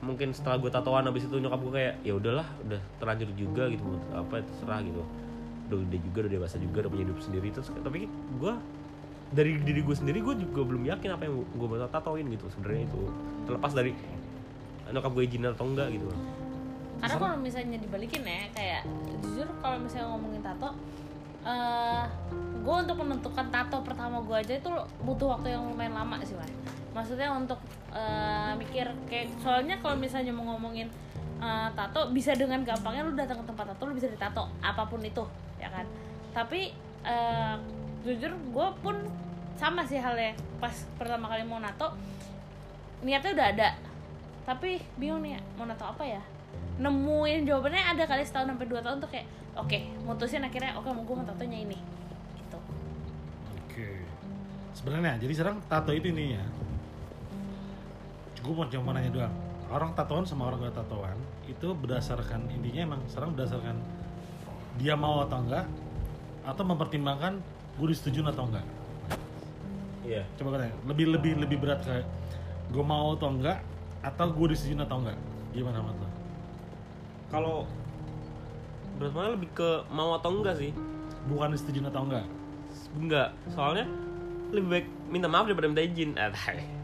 [0.02, 3.86] mungkin setelah gue tatoan abis itu nyokap gue kayak ya udahlah udah terlanjur juga gitu
[3.86, 5.02] mau apa terserah gitu.
[5.70, 8.52] Udah gede juga udah dewasa juga udah punya hidup sendiri terus tapi gue
[9.32, 12.82] dari diri gue sendiri gue juga belum yakin apa yang gue bakal tatoin gitu sebenarnya
[12.90, 13.00] itu.
[13.46, 13.94] Terlepas dari
[14.92, 16.10] nyokap gue izin atau enggak gitu.
[17.00, 18.82] Karena kalau misalnya dibalikin ya kayak
[19.22, 20.70] jujur kalau misalnya ngomongin tato
[21.42, 22.04] eh
[22.62, 24.70] gue untuk menentukan tato pertama gue aja itu
[25.02, 26.46] butuh waktu yang lumayan lama sih Wan.
[26.92, 27.58] Maksudnya untuk
[27.92, 30.88] eh, mikir kayak soalnya kalau misalnya mau ngomongin
[31.40, 35.00] eh, tato bisa dengan gampangnya lu datang ke tempat tato lu bisa ditato apa pun
[35.00, 35.24] itu
[35.56, 35.88] ya kan?
[36.32, 36.72] Tapi
[37.04, 37.54] eh,
[38.04, 38.96] jujur gue pun
[39.56, 40.34] sama sih halnya.
[40.60, 41.94] Pas pertama kali mau nato
[43.02, 43.68] niatnya udah ada.
[44.42, 46.22] Tapi bingung nih mau nato apa ya?
[46.82, 49.78] Nemuin jawabannya ada kali setahun sampai dua tahun tuh kayak oke
[50.08, 51.78] mutusin akhirnya oke mau gue mau tatonya ini.
[52.36, 52.58] Gitu.
[53.64, 54.02] Oke.
[54.74, 56.42] Sebenarnya jadi sekarang tato itu intinya.
[58.42, 59.34] Gue mau cuma nanya doang.
[59.72, 61.16] Orang tatoan sama orang gak tatoan
[61.48, 63.76] itu berdasarkan intinya emang sekarang berdasarkan
[64.76, 65.64] dia mau atau enggak
[66.42, 67.38] atau mempertimbangkan
[67.78, 68.66] gue disetujuin atau enggak.
[70.02, 70.26] Iya.
[70.36, 72.04] Coba katanya lebih lebih lebih berat kayak
[72.68, 73.62] gue mau atau enggak
[74.02, 75.18] atau gue disetujuin atau enggak?
[75.54, 76.08] Gimana menurut lo?
[77.30, 77.56] Kalau
[79.00, 80.74] berat mana lebih ke mau atau enggak sih.
[81.30, 82.26] Bukan disetujuin atau enggak?
[82.98, 83.86] Enggak soalnya
[84.52, 86.12] lebih baik minta maaf daripada minta izin.
[86.18, 86.81] Tai.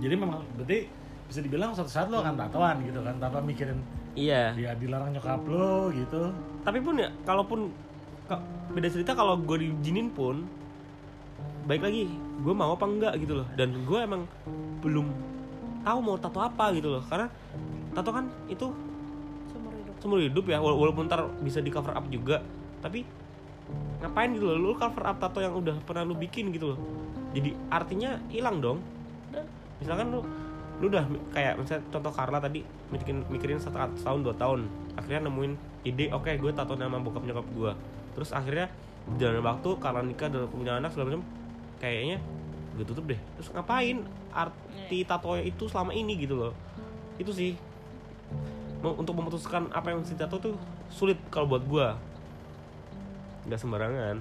[0.00, 0.88] Jadi memang berarti
[1.26, 3.82] bisa dibilang suatu saat lo akan tatoan gitu kan tanpa mikirin
[4.14, 4.54] iya.
[4.54, 6.30] dia dilarang nyokap lo gitu.
[6.62, 7.70] Tapi pun ya kalaupun
[8.30, 10.46] ka- beda cerita kalau gue diizinin pun
[11.66, 12.06] baik lagi
[12.42, 13.46] gue mau apa enggak gitu loh.
[13.58, 14.22] Dan gue emang
[14.86, 15.06] belum
[15.82, 17.02] tahu mau tato apa gitu loh.
[17.10, 17.26] Karena
[17.90, 18.70] tato kan itu
[19.50, 19.94] seumur hidup.
[19.98, 22.38] seumur hidup ya wala- walaupun ntar bisa di cover up juga.
[22.78, 23.02] Tapi
[23.98, 26.78] ngapain gitu loh lu cover up tato yang udah pernah lu bikin gitu loh.
[27.34, 28.78] Jadi artinya hilang dong.
[29.34, 29.42] Dan
[29.82, 30.20] misalkan lu
[30.76, 32.60] lu udah kayak misalnya contoh Carla tadi
[32.92, 34.68] mikirin mikirin satu tahun dua tahun.
[34.96, 35.52] Akhirnya nemuin
[35.88, 37.72] ide oke gue tato nama bokap nyokap gue
[38.16, 38.66] terus akhirnya
[39.20, 41.22] jalan waktu Carla nikah dan punya anak segala macam
[41.80, 42.20] kayaknya
[42.76, 43.20] gue tutup deh.
[43.40, 44.04] Terus ngapain
[44.36, 46.52] arti tato itu selama ini gitu loh.
[47.16, 47.56] Itu sih.
[48.84, 50.54] Mau- untuk memutuskan apa yang mesti tato tuh
[50.92, 51.86] sulit kalau buat gue
[53.48, 54.16] nggak sembarangan.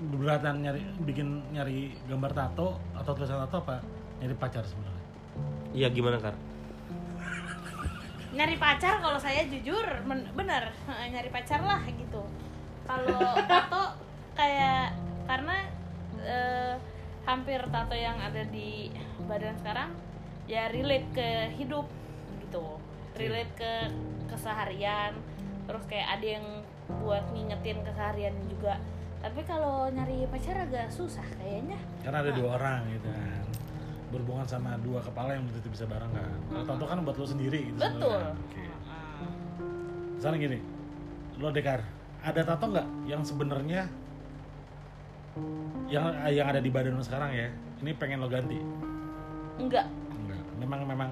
[0.00, 5.04] Beratan nyari bikin nyari gambar tato atau tulisan tato apa nyari pacar sebenarnya.
[5.72, 6.36] Iya gimana kar?
[8.30, 12.22] Nyari pacar kalau saya jujur men- bener Heeh, nyari pacar lah gitu.
[12.84, 13.96] Kalau tato
[14.36, 14.94] kayak
[15.24, 15.56] karena
[16.20, 16.74] eh,
[17.24, 18.92] hampir tato yang ada di
[19.24, 19.90] badan sekarang
[20.46, 21.88] ya relate ke hidup
[22.44, 22.76] gitu.
[23.16, 23.72] Relate ke
[24.30, 25.16] keseharian
[25.66, 26.46] terus kayak ada yang
[27.02, 28.76] buat ngingetin keseharian juga.
[29.20, 31.78] Tapi kalau nyari pacar agak susah kayaknya.
[32.02, 33.08] Karena ada dua orang gitu
[34.10, 37.70] berhubungan sama dua kepala yang begitu bisa bareng kan kalau tato kan buat lo sendiri
[37.70, 38.18] gitu betul.
[38.18, 38.70] Heeh.
[40.20, 40.58] Misalnya gini,
[41.40, 41.80] lo Dekar,
[42.20, 43.88] ada tato nggak yang sebenarnya
[45.88, 47.48] yang yang ada di badan lo sekarang ya?
[47.80, 48.60] Ini pengen lo ganti?
[49.56, 50.44] enggak Enggak.
[50.60, 51.10] Memang memang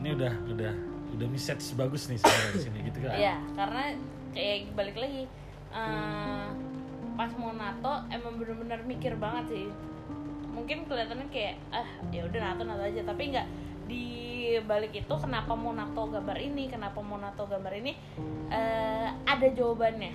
[0.00, 0.72] ini udah udah
[1.20, 3.12] udah message bagus nih sebenarnya di sini gitu kan?
[3.12, 3.84] Iya, karena
[4.32, 5.22] kayak balik lagi
[5.76, 6.46] eh,
[7.20, 9.66] pas mau nato emang bener-bener mikir banget sih.
[10.50, 13.46] Mungkin kelihatannya kayak ah ya udah nato nato aja, tapi nggak
[13.90, 14.06] di
[14.66, 17.92] balik itu kenapa mau nato gambar ini, kenapa mau nato gambar ini
[18.50, 20.12] eh, ada jawabannya.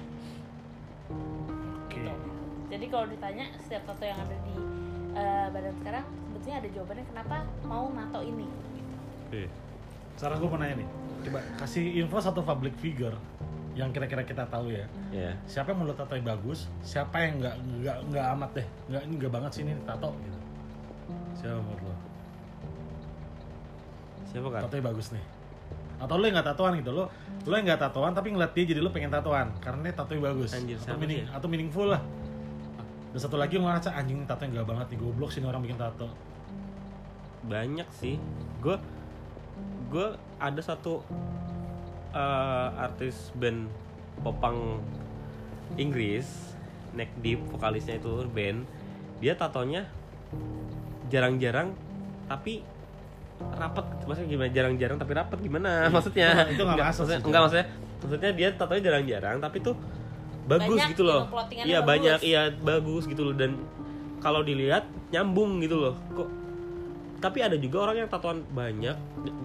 [1.87, 1.99] Oke.
[1.99, 2.11] Gitu.
[2.71, 4.55] Jadi kalau ditanya setiap tato yang ada di
[5.15, 8.47] eh, badan sekarang sebetulnya ada jawabannya kenapa mau nato ini.
[8.75, 8.95] Gitu.
[10.15, 10.89] Sekarang gue mau nanya nih,
[11.27, 13.15] coba kasih info satu public figure
[13.75, 14.87] yang kira-kira kita tahu ya.
[15.11, 16.71] ya Siapa yang menurut tato yang bagus?
[16.79, 18.67] Siapa yang nggak nggak nggak amat deh?
[18.87, 20.39] Nggak ini nggak banget sih ini tato gitu.
[21.35, 21.95] Siapa menurut lo?
[24.35, 25.25] siapa kar Tatonya bagus nih.
[25.95, 27.07] Atau lo yang nggak tatoan gitu lo,
[27.47, 30.51] lo yang nggak tatoan tapi ngeliat dia jadi lo pengen tatoan karena dia tatonya bagus.
[30.51, 31.35] Anjir, atau meaning sih ya?
[31.39, 32.01] atau meaningful lah.
[33.15, 35.79] Dan satu lagi lo ngerasa anjing tato yang gak banget nih goblok sih orang bikin
[35.79, 36.11] tato.
[37.45, 38.17] banyak sih
[38.57, 38.73] gue
[39.93, 40.07] gue
[40.41, 41.05] ada satu
[42.15, 43.67] eh, artis band
[44.23, 44.79] popang
[45.75, 46.55] Inggris
[46.95, 48.63] Neck Deep vokalisnya itu band
[49.19, 49.83] dia tatonya
[51.11, 51.75] jarang-jarang
[52.25, 52.63] tapi
[53.35, 54.49] rapat maksudnya gimana?
[54.51, 55.71] Jarang-jarang tapi rapat gimana?
[55.91, 56.47] Maksudnya?
[56.55, 57.67] itu nggak masuk maksudnya, sih, enggak maksudnya
[58.05, 59.75] maksudnya dia tatonya jarang-jarang tapi tuh
[60.45, 61.21] bagus Banyak gitu loh.
[61.65, 61.89] iya bagus.
[61.89, 62.19] banyak.
[62.21, 63.35] Iya bagus gitu loh.
[63.35, 63.51] Dan
[64.21, 65.95] kalau dilihat nyambung gitu loh.
[66.13, 66.29] Kok
[67.19, 68.93] tapi ada juga orang yang tatoan banyak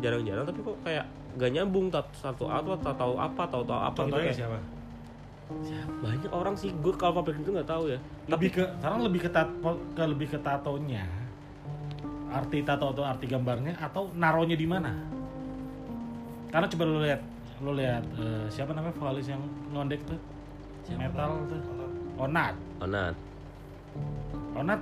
[0.05, 1.07] jarang-jarang tapi kok kayak
[1.37, 4.59] gak nyambung satu atau tato apa tato tato apa gitu Contohnya kayak siapa?
[5.99, 7.99] banyak orang sih gue kalau public itu nggak tahu ya
[8.31, 11.03] Lebih ke sekarang lebih ke tato ke lebih ke tatonya.
[12.31, 14.95] Arti tato atau arti gambarnya atau naronya di mana?
[16.49, 17.21] Karena coba lo lihat
[17.61, 19.43] lo lihat eh, siapa namanya vokalis yang
[19.75, 20.19] ngondek tuh
[20.87, 21.11] Siapa?
[21.11, 21.61] metal tuh
[22.17, 23.15] Onat Onat
[24.55, 24.81] Onat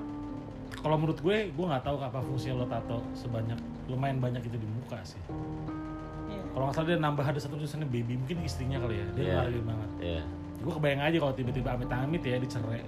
[0.78, 3.56] kalau menurut gue gue nggak tahu apa fungsi lo tato sebanyak
[3.88, 5.18] lumayan banyak itu di muka sih.
[6.58, 9.06] Kalau nggak salah dia nambah ada satu tulisannya baby mungkin istrinya kali ya.
[9.14, 9.34] Dia Iya.
[9.38, 9.90] ngargain banget.
[10.02, 10.22] ya
[10.58, 12.82] gue kebayang aja kalau tiba-tiba amit-amit ya dicerai.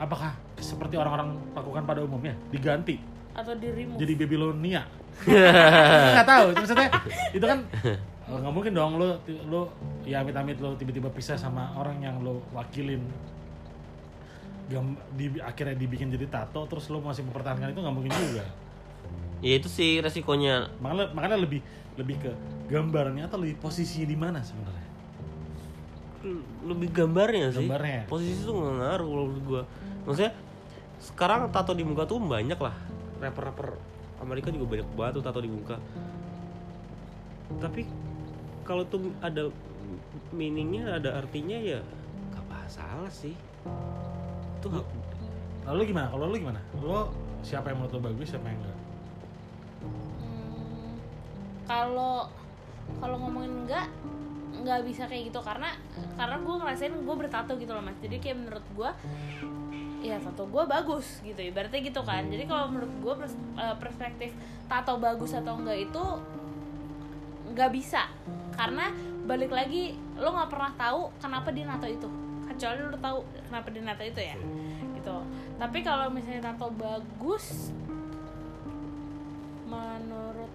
[0.00, 2.32] Apakah seperti orang-orang lakukan pada umumnya?
[2.48, 2.96] Diganti.
[3.36, 4.00] Atau di remove.
[4.00, 4.82] jadi Babylonia
[6.14, 6.90] nggak tahu itu maksudnya
[7.30, 7.58] itu kan
[8.26, 9.14] oh, nggak mungkin dong lo
[9.46, 9.70] lo
[10.02, 13.02] ya amit-amit lo tiba-tiba pisah sama orang yang lo wakilin.
[14.64, 18.48] Gam, di, akhirnya dibikin jadi tato terus lo masih mempertahankan itu nggak mungkin juga.
[19.44, 20.72] Ya itu sih resikonya.
[20.80, 21.60] Makanya makanya lebih
[21.94, 22.32] lebih ke
[22.66, 24.88] gambarnya atau lebih posisinya di mana sebenarnya?
[26.64, 27.68] Lebih gambarnya sih.
[27.68, 28.08] Gambarnya.
[28.08, 29.62] posisi itu nggak ngaruh kalau menurut gue
[30.08, 30.32] maksudnya
[31.00, 32.76] sekarang tato di muka tuh banyak lah.
[33.20, 33.76] Rapper-rapper
[34.24, 35.76] Amerika juga banyak banget tuh tato di muka.
[37.60, 37.84] Tapi
[38.64, 39.52] kalau tuh ada
[40.32, 41.84] meaningnya ada artinya ya
[42.32, 43.36] gak masalah sih.
[44.58, 44.68] Itu
[45.68, 46.08] lalu gimana?
[46.08, 46.60] Kalau lu gimana?
[46.80, 47.12] Lo
[47.44, 48.72] siapa yang menurut lo bagus siapa yang enggak?
[48.72, 48.73] Hmm,
[51.64, 52.28] kalau
[53.00, 53.86] kalau ngomongin enggak
[54.54, 55.40] nggak bisa kayak gitu.
[55.40, 55.72] Karena
[56.14, 57.98] karena gue ngerasain gue bertato gitu loh mas.
[58.00, 58.90] Jadi kayak menurut gue
[60.04, 62.28] ya tato gue bagus gitu ibaratnya gitu kan.
[62.28, 64.30] Jadi kalau menurut gue pers- eh, perspektif
[64.68, 66.04] tato bagus atau enggak itu
[67.56, 68.08] nggak bisa.
[68.54, 68.92] Karena
[69.24, 72.08] balik lagi lo nggak pernah tahu kenapa dia nato itu.
[72.44, 74.36] Kecuali lo tahu kenapa dia nato itu ya
[75.04, 75.16] gitu.
[75.60, 77.72] Tapi kalau misalnya tato bagus
[79.68, 80.52] menurut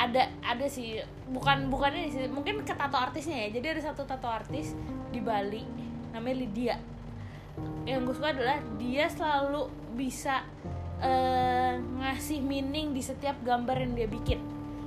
[0.00, 0.96] ada ada sih
[1.28, 3.60] bukan bukan ini sih mungkin ke tato artisnya ya.
[3.60, 4.72] Jadi ada satu tato artis
[5.12, 5.60] di Bali
[6.16, 6.76] namanya Lydia.
[7.84, 9.68] Yang gue suka adalah dia selalu
[10.00, 10.40] bisa
[11.04, 14.40] eh, ngasih meaning di setiap gambar yang dia bikin.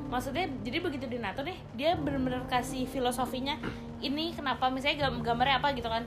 [0.09, 3.57] Maksudnya jadi begitu di nato nih dia benar-benar kasih filosofinya
[4.01, 5.69] ini kenapa misalnya gam- gambarnya apa?
[5.77, 6.03] gitu kan.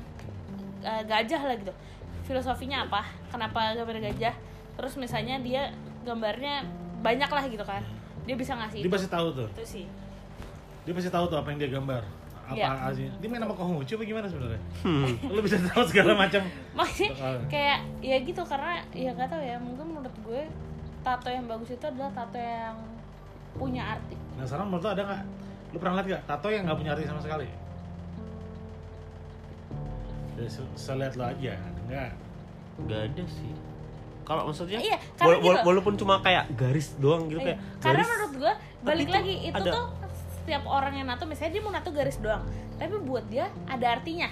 [0.83, 1.71] Eh, gajah lah gitu.
[2.27, 3.07] Filosofinya apa?
[3.31, 4.35] Kenapa gambar gajah?
[4.75, 5.71] Terus misalnya dia
[6.03, 6.67] gambarnya
[7.07, 7.96] banyak lah gitu kan
[8.27, 9.49] dia bisa ngasih dia itu, pasti tahu tuh.
[9.55, 9.85] Itu sih.
[10.83, 12.03] Dia pasti tahu tuh apa yang dia gambar.
[12.47, 14.61] Apa sih dia main sama Konghucu apa gimana sebenarnya?
[15.35, 16.43] Lu bisa tahu segala macam.
[16.75, 20.43] Maksudnya kayak ya gitu karena ya gak tahu ya mungkin menurut gue
[21.03, 22.79] tato yang bagus itu adalah tato yang
[23.59, 24.15] punya arti.
[24.39, 25.23] Nah sekarang menurut lu ada nggak?
[25.75, 27.49] Lu pernah lihat gak tato yang nggak punya arti sama sekali?
[30.37, 31.55] Ya, lihat lo aja.
[31.87, 32.11] Enggak
[32.77, 33.53] nggak ada sih
[34.27, 37.55] kalau maksudnya Iya, wala- wala- walaupun cuma kayak garis doang gitu Iya.
[37.55, 38.53] kayak karena garis menurut gue
[38.83, 39.87] balik lagi itu ada- tuh
[40.37, 42.43] setiap orang yang nato misalnya dia mau nato garis doang
[42.75, 44.29] tapi buat dia ada artinya.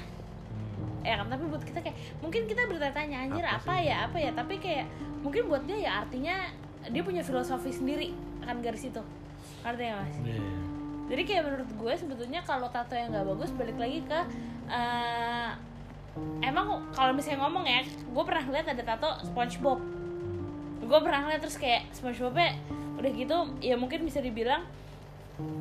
[1.00, 1.28] Ya kan?
[1.28, 4.30] Tapi buat kita kayak mungkin kita bertanya anjir Apa apa, ya apa ya?
[4.32, 4.86] Tapi kayak
[5.20, 6.48] mungkin buat dia ya artinya
[6.84, 9.02] dia punya filosofi sendiri akan garis itu.
[9.62, 10.16] Ngerti ya mas?
[10.18, 10.40] Iya.
[11.04, 14.20] jadi kayak menurut gue sebetulnya kalau tato yang nggak bagus balik lagi ke
[14.66, 15.48] eh,
[16.40, 19.78] emang kalau misalnya ngomong ya gue pernah lihat ada tato SpongeBob
[20.84, 22.54] gue pernah lihat terus kayak SpongeBobnya
[23.00, 24.62] udah gitu ya mungkin bisa dibilang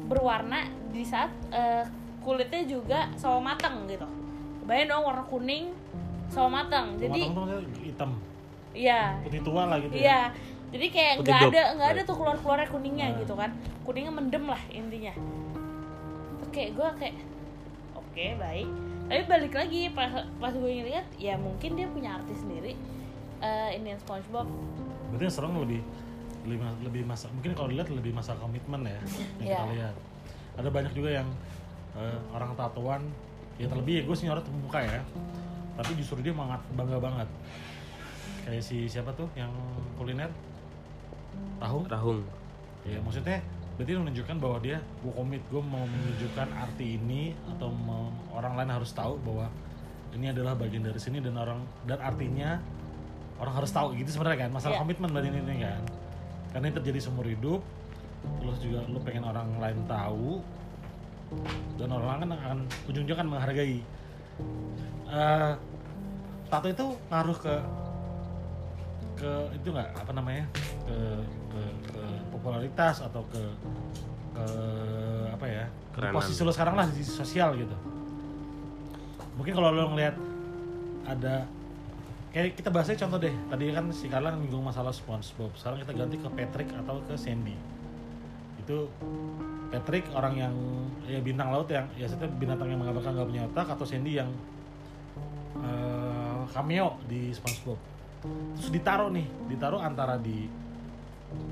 [0.06, 1.84] berwarna di saat eh,
[2.22, 4.06] kulitnya juga sawo matang gitu
[4.70, 5.74] bayang dong warna kuning
[6.30, 8.12] sawo matang jadi jadi hitam
[8.74, 10.22] iya putih tua lah gitu ya Iya.
[10.74, 13.18] Jadi kayak nggak ada nggak ada tuh keluar keluarnya kuningnya Nah.
[13.22, 13.54] gitu kan.
[13.86, 15.14] Kuningnya mendem lah intinya.
[16.49, 17.14] Oke, gue kayak
[17.93, 18.66] oke baik.
[19.04, 22.74] Tapi balik lagi pas pas gue ngeliat ya mungkin dia punya artis sendiri.
[23.39, 24.47] Eh ini yang SpongeBob.
[25.10, 25.82] berarti yang serem lebih
[26.43, 28.97] lebih lebih masa mungkin kalau dilihat lebih masa komitmen ya
[29.38, 29.62] yang kita Iya.
[29.70, 29.95] lihat
[30.56, 31.30] ada banyak juga yang
[31.93, 33.01] eh, orang tatoan
[33.56, 35.06] ya terlebih ya gue sih nyorot muka ya
[35.74, 37.30] tapi justru dia banget bangga banget
[38.43, 39.54] kayak si siapa tuh yang
[39.93, 40.34] kuliner
[41.58, 42.26] tahu rahung
[42.84, 43.38] ya maksudnya
[43.74, 48.69] berarti menunjukkan bahwa dia gue komit gue mau menunjukkan arti ini atau mau orang lain
[48.69, 49.49] harus tahu bahwa
[50.13, 52.61] ini adalah bagian dari sini dan orang dan artinya
[53.41, 54.49] orang harus tahu gitu sebenarnya kan?
[54.53, 54.82] Masalah Iya.
[54.86, 55.82] komitmen berarti ini, kan?
[56.53, 57.61] Karena ini terjadi seumur hidup
[58.39, 60.39] terus juga lu pengen orang lain tahu
[61.82, 63.82] dan orang lain kan akan ujung-ujungnya kan menghargai.
[65.09, 65.51] Eh,
[66.47, 67.55] tato itu ngaruh ke
[69.17, 69.89] ke itu nggak?
[69.97, 70.45] Apa namanya?
[70.86, 70.97] Ke,
[71.49, 72.03] ke ke
[72.44, 73.39] popularitas atau ke
[74.36, 74.46] ke
[75.32, 75.66] apa ya
[75.96, 76.20] Kerenan.
[76.20, 77.78] posisi lo sekarang lah di sosial gitu.
[79.39, 80.20] Mungkin kalau lo ngelihat
[81.08, 81.48] ada
[82.36, 86.18] kayak kita bahasnya contoh deh tadi kan si Carla menyinggung masalah SpongeBob sekarang kita ganti
[86.20, 87.56] ke Patrick atau ke Sandy.
[88.60, 88.91] Itu
[89.70, 90.56] Patrick orang yang
[91.08, 94.30] ya bintang laut yang ya setiap binatang yang mengabarkan nggak punya otak atau Sandy yang
[95.62, 97.80] eh, cameo di SpongeBob.
[98.58, 100.50] Terus ditaruh nih ditaruh antara di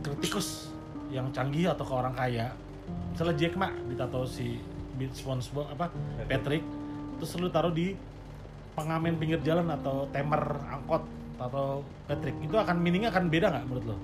[0.01, 0.70] kritikus
[1.11, 2.47] yang canggih atau ke orang kaya.
[3.11, 4.57] Misalnya Jack Ma ditato si
[5.11, 5.91] SpongeBob apa
[6.25, 6.63] Patrick.
[7.19, 7.93] Terus lu taruh di
[8.73, 10.41] pengamen pinggir jalan atau temer
[10.71, 11.03] angkot
[11.37, 12.35] atau Patrick.
[12.41, 13.97] Itu akan meaningnya akan beda nggak menurut lo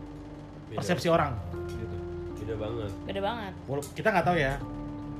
[0.67, 0.77] Beda.
[0.83, 1.33] persepsi orang.
[1.71, 1.97] Gitu.
[2.43, 2.91] Beda banget.
[3.07, 3.53] Beda banget.
[3.65, 4.53] Walaupun kita nggak tahu ya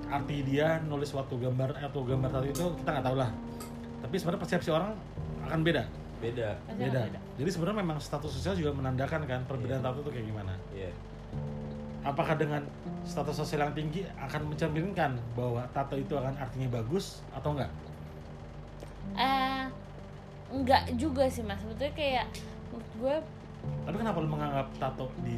[0.07, 3.31] arti dia nulis suatu gambar atau gambar tadi itu kita nggak tahu lah.
[4.03, 4.91] Tapi sebenarnya persepsi orang
[5.47, 5.83] akan beda.
[6.17, 6.49] Beda.
[6.73, 7.01] Beda.
[7.05, 10.53] akan Jadi sebenarnya memang status sosial juga menandakan kan perbedaan tato itu kayak gimana.
[10.73, 10.91] Iya.
[12.08, 12.64] Apakah dengan
[13.03, 17.72] status sosial yang tinggi akan mencerminkan bahwa tato itu akan artinya bagus atau enggak?
[19.20, 19.68] Eh
[20.55, 21.60] enggak juga sih mas.
[21.60, 22.26] Sebetulnya kayak
[22.72, 23.16] menurut gue
[23.84, 25.36] Tapi kenapa lu menganggap tato di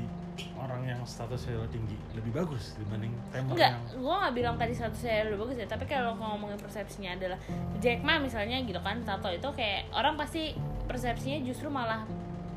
[0.56, 4.74] orang yang status sosial tinggi lebih bagus dibanding temer Enggak, yang gue nggak bilang tadi
[4.78, 7.40] status saya lebih bagus ya Tapi kalau ngomongin persepsinya adalah
[7.82, 10.54] Jack Ma misalnya gitu kan Tato itu kayak Orang pasti
[10.86, 12.06] persepsinya justru malah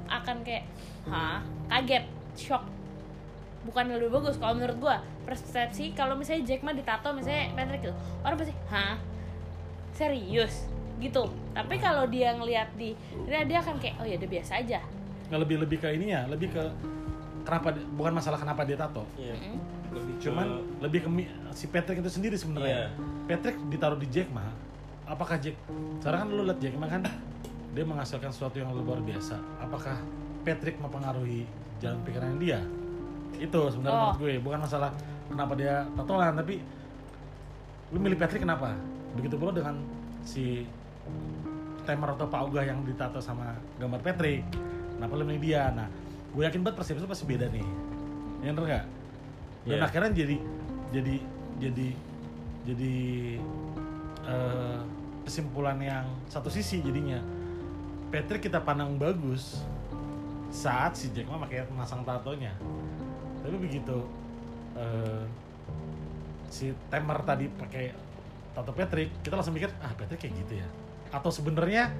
[0.07, 0.69] Akan kayak
[1.09, 1.41] Hah?
[1.73, 2.05] Kaget
[2.37, 2.82] Shock
[3.63, 7.95] Bukan lebih bagus Kalau menurut gue Persepsi Kalau misalnya Jack Ma ditato Misalnya Patrick gitu
[8.21, 8.97] Orang pasti Hah?
[9.93, 10.67] Serius?
[11.01, 12.95] gitu tapi kalau dia ngelihat di
[13.27, 14.79] dia dia akan kayak oh ya udah biasa aja
[15.27, 16.63] nggak lebih lebih ke ini ya lebih ke
[17.43, 19.35] kenapa bukan masalah kenapa dia tato Iya.
[19.35, 19.59] Mm.
[19.91, 20.47] Lebih ke- cuman
[20.79, 21.09] lebih ke
[21.51, 22.89] si Patrick itu sendiri sebenarnya Iya.
[23.27, 24.47] Patrick ditaruh di Jack Ma
[25.03, 25.59] apakah Jack
[25.99, 27.03] sekarang kan lu lihat Jack Ma kan
[27.75, 29.99] dia menghasilkan sesuatu yang luar biasa apakah
[30.47, 31.51] Patrick mempengaruhi
[31.83, 32.63] jalan pikiran dia
[33.39, 34.03] itu sebenarnya Oh.
[34.12, 34.91] menurut gue bukan masalah
[35.26, 36.61] kenapa dia tatoan tapi
[37.89, 38.72] lu milih Patrick kenapa?
[39.12, 39.76] Begitu pula dengan
[40.22, 40.64] si
[41.83, 44.47] Temer atau Pak Uga yang ditato sama gambar Patrick
[44.97, 45.68] kenapa lu milih dia?
[45.70, 45.89] Nah
[46.33, 47.66] gue yakin banget persepsi lu pasti beda nih.
[48.41, 48.85] Ya bener nggak?
[49.62, 49.85] Dan Iya.
[49.85, 50.37] akhirnya jadi
[50.91, 51.14] jadi
[51.59, 51.89] jadi
[52.62, 52.95] jadi
[54.22, 54.78] eh,
[55.22, 57.18] kesimpulan yang satu sisi jadinya.
[58.09, 59.64] Patrick kita pandang bagus
[60.49, 62.53] saat si Jack Ma pakai masang tatonya
[63.43, 63.97] tapi begitu
[64.74, 65.22] eh,
[66.47, 67.84] si Temer tadi pakai
[68.53, 70.68] tato Patrick kita langsung mikir ah Patrick kayak gitu ya
[71.11, 71.93] atau sebenarnya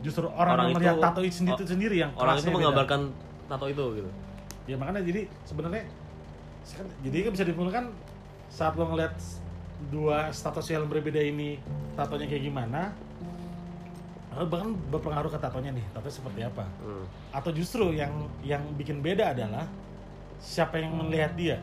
[0.00, 2.44] justru orang, Orang yang itu- melihat tato itu sendiri, itu sendiri yang orang itu kelasnya
[2.46, 2.56] beda.
[2.58, 3.00] menggambarkan
[3.44, 4.10] tato itu gitu.
[4.64, 5.84] ya makanya jadi sebenarnya
[6.62, 7.84] sekarang- jadi kan bisa dipulangkan
[8.48, 9.14] saat lo ngeliat
[9.86, 11.60] dua status yang berbeda ini
[11.94, 12.92] tatonya kayak gimana
[14.30, 17.04] lalu bahkan berpengaruh ke tatonya nih tato seperti apa Hmm.
[17.30, 19.64] atau justru yang yang bikin beda adalah
[20.44, 21.56] siapa yang melihat dia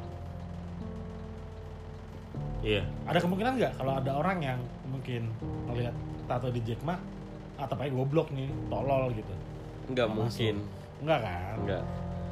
[2.62, 2.86] Iya.
[3.06, 5.34] ada kemungkinan nggak kalau ada orang yang mungkin
[5.66, 5.94] melihat
[6.26, 6.94] tato di Jack Ma
[7.58, 9.34] atau pakai goblok nih tolol gitu
[9.88, 10.18] Enggak Masuk.
[10.20, 10.56] mungkin.
[11.02, 11.84] enggak kan Enggak.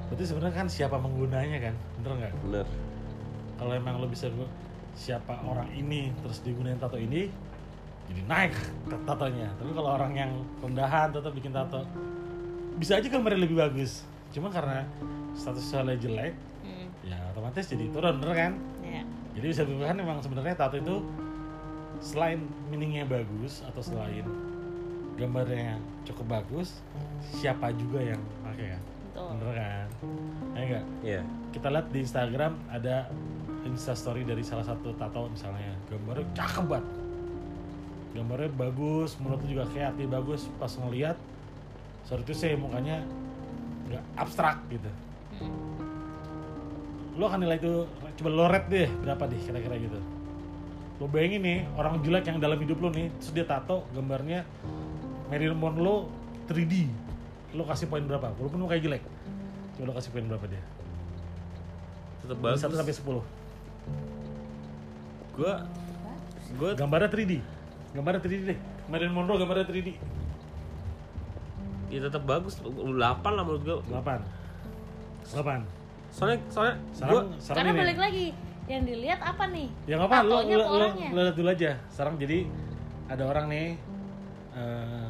[0.06, 2.66] berarti sebenarnya kan siapa menggunanya kan bener nggak Bener.
[3.58, 4.54] kalau emang lo bisa gu-
[4.92, 7.30] siapa orang ini terus digunain tato ini
[8.06, 8.54] jadi naik
[8.86, 11.82] tat- tatonya tapi kalau orang yang rendahan tetap bikin tato
[12.76, 14.86] bisa aja gambarnya lebih bagus cuma karena
[15.34, 18.52] status sosialnya jelek Mm, ya otomatis jadi turun bener kan
[18.84, 19.00] ya.
[19.32, 21.00] jadi bisa dibilang memang sebenarnya tato itu
[22.00, 24.28] selain meaningnya bagus atau selain
[25.16, 26.84] gambarnya cukup bagus
[27.34, 29.28] siapa juga yang pakai kan Betul.
[29.34, 29.88] bener kan
[30.52, 31.22] ya enggak Iya.
[31.52, 32.96] kita lihat di Instagram ada
[33.64, 36.88] instastory dari salah satu tato misalnya gambarnya cakep banget
[38.10, 41.16] gambarnya bagus menurut juga kreatif bagus pas ngeliat
[42.04, 43.00] sorry itu sih mukanya
[43.88, 44.92] nggak abstrak gitu.
[47.20, 47.84] Lo akan nilai itu
[48.24, 50.00] coba lo rate deh berapa deh kira-kira gitu.
[51.04, 54.48] Lo bayangin nih orang jelek yang dalam hidup lo nih terus dia tato gambarnya
[55.28, 56.08] Marilyn Monroe
[56.48, 56.88] 3D
[57.60, 58.32] lo kasih poin berapa?
[58.40, 59.04] Walaupun mukanya jelek.
[59.76, 60.64] Coba lo kasih poin berapa dia?
[62.24, 62.64] Tetap bagus.
[62.64, 63.20] 1 sampai 10
[65.40, 65.54] Gua
[66.60, 67.44] gua gambarnya 3D
[67.96, 68.60] gambarnya 3D deh.
[68.88, 69.92] Marilyn Monroe gambarnya 3D
[71.90, 72.64] ya tetap bagus.
[72.64, 73.84] 8 lah menurut gua.
[73.92, 74.39] 8
[75.34, 75.62] 8
[76.10, 78.26] Soalnya soalnya gua sekarang sekarang Karena ini balik lagi
[78.70, 79.68] yang dilihat apa nih?
[79.90, 81.10] ya nggak apa lo lo, lo, orangnya?
[81.10, 82.38] lo lihat dulu aja sekarang jadi
[83.10, 83.68] ada orang nih
[84.54, 85.10] eh,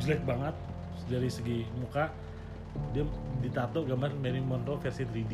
[0.00, 0.56] jelek banget
[1.04, 2.08] dari segi muka
[2.96, 3.04] dia
[3.44, 5.32] ditato gambar Marilyn Monroe versi 3D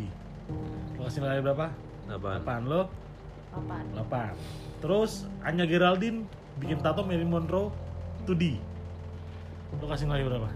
[0.99, 1.71] lo kasih nilai berapa?
[2.11, 2.67] apaan?
[2.67, 2.83] 8 lo
[3.55, 3.85] Apaan?
[3.95, 6.27] 8 terus Anya Geraldine
[6.59, 7.71] bikin tato Marilyn Monroe
[8.27, 8.59] 2D
[9.79, 10.51] lo kasih nilai berapa?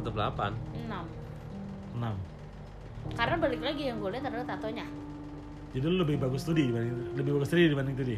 [0.00, 0.56] Tetap 8.
[0.88, 1.19] 6
[1.96, 4.86] 6 Karena balik lagi yang gue lihat adalah tatonya.
[5.70, 8.12] jadi lo lebih bagus 2D dibanding lebih bagus 3D dibanding 2D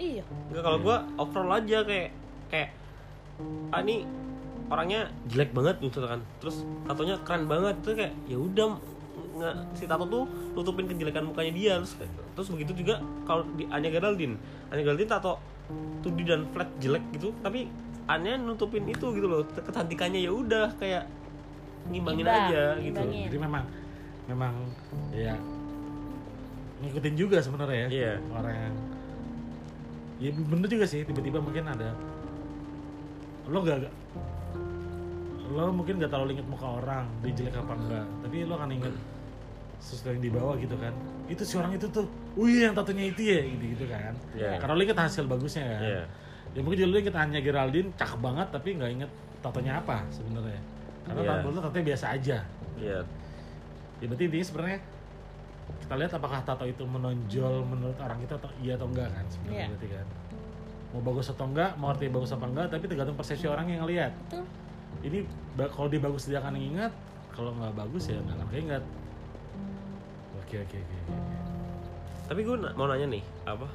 [0.00, 0.24] Iya.
[0.48, 2.08] Enggak kalau gua overall aja kayak
[2.48, 2.72] kayak
[3.68, 4.08] ah ini
[4.72, 6.24] orangnya jelek banget misalkan.
[6.40, 8.80] Terus tatonya keren banget itu kayak ya udah
[9.30, 10.24] nggak si tato tuh
[10.56, 11.96] nutupin kejelekan mukanya dia terus
[12.36, 14.36] terus begitu juga kalau di Anya Geraldine
[14.68, 15.40] Anya Geraldine tato
[16.04, 17.68] 2D dan flat jelek gitu tapi
[18.04, 21.08] Anya nutupin itu gitu loh kecantikannya ya udah kayak
[21.88, 23.24] ngimbangin Imbang, aja gitu ngimbangin.
[23.26, 23.64] jadi memang
[24.26, 24.52] memang
[25.10, 25.34] ya
[26.80, 28.12] ngikutin juga sebenarnya ya Iya.
[28.30, 28.74] orang yang
[30.18, 31.96] ya bener juga sih tiba-tiba mungkin ada
[33.46, 33.96] lo gak, gak-
[35.50, 38.94] lo mungkin gak terlalu inget muka orang dia jelek apa enggak tapi lo akan inget
[39.78, 40.92] sesuatu yang di bawah gitu kan
[41.26, 42.04] itu si orang itu tuh
[42.34, 44.56] wih yang tatonya itu ya gitu gitu kan Iya.
[44.56, 46.02] karena lo inget hasil bagusnya kan Iya.
[46.50, 49.10] ya mungkin juga lo inget Anya Geraldine cakep banget tapi nggak inget
[49.40, 50.60] tatonya apa sebenarnya
[51.06, 51.30] karena Iya.
[51.36, 52.38] tato lo tatonya biasa aja
[52.76, 52.98] iya
[54.00, 54.78] ya berarti intinya sebenarnya
[55.80, 59.60] kita lihat apakah tato itu menonjol menurut orang kita atau iya atau enggak kan sebenarnya
[59.60, 59.68] Iya.
[59.72, 60.06] berarti kan
[60.90, 64.12] mau bagus atau enggak mau artinya bagus apa enggak tapi tergantung persepsi orang yang ngelihat
[64.26, 64.44] Betul.
[65.06, 65.18] ini
[65.70, 66.92] kalau dia bagus dia akan ingat
[67.30, 68.58] kalau nggak bagus ya nggak akan oke
[70.50, 70.98] oke oke oke.
[72.30, 73.66] Tapi gue mau nanya nih, apa?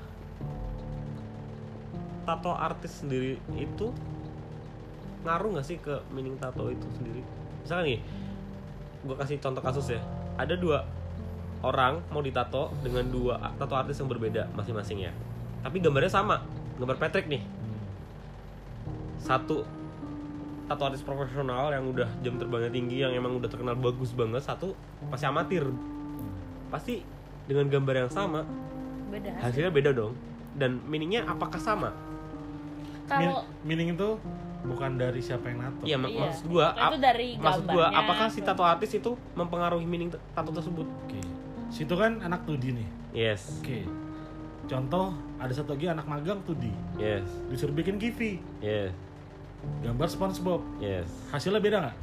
[2.23, 3.91] Tato artis sendiri itu
[5.25, 7.25] ngaruh nggak sih ke meaning tato itu sendiri?
[7.65, 7.99] Misalkan nih,
[9.03, 10.01] gue kasih contoh kasus ya.
[10.37, 10.85] Ada dua
[11.65, 15.11] orang mau ditato dengan dua tato artis yang berbeda masing-masing ya.
[15.65, 16.45] Tapi gambarnya sama,
[16.77, 17.41] gambar Patrick nih.
[19.17, 19.65] Satu
[20.65, 24.73] tato artis profesional yang udah jam terbangnya tinggi yang emang udah terkenal bagus banget satu
[25.13, 25.61] pasti amatir
[26.73, 27.05] pasti
[27.45, 28.41] dengan gambar yang sama
[29.13, 30.17] beda hasilnya beda dong
[30.57, 31.93] dan meaningnya apakah sama
[33.05, 34.17] kalau meaning itu
[34.65, 35.81] bukan dari siapa yang nato.
[35.81, 36.21] Iya mak- Iya.
[36.23, 37.99] maksud gua Itu dari maksud gua gambarnya.
[38.01, 40.85] apakah si tato artis itu mempengaruhi meaning tato tersebut?
[41.03, 41.21] Oke.
[41.67, 42.89] Situ kan anak 2D nih.
[43.11, 43.59] Yes.
[43.59, 43.85] Oke.
[44.65, 47.25] Contoh ada satu lagi anak magang 2D yes.
[47.47, 48.89] Disuruh bikin Givi yes.
[49.81, 50.61] Gambar SpongeBob.
[50.77, 51.05] Yes.
[51.29, 51.97] Hasilnya beda nggak?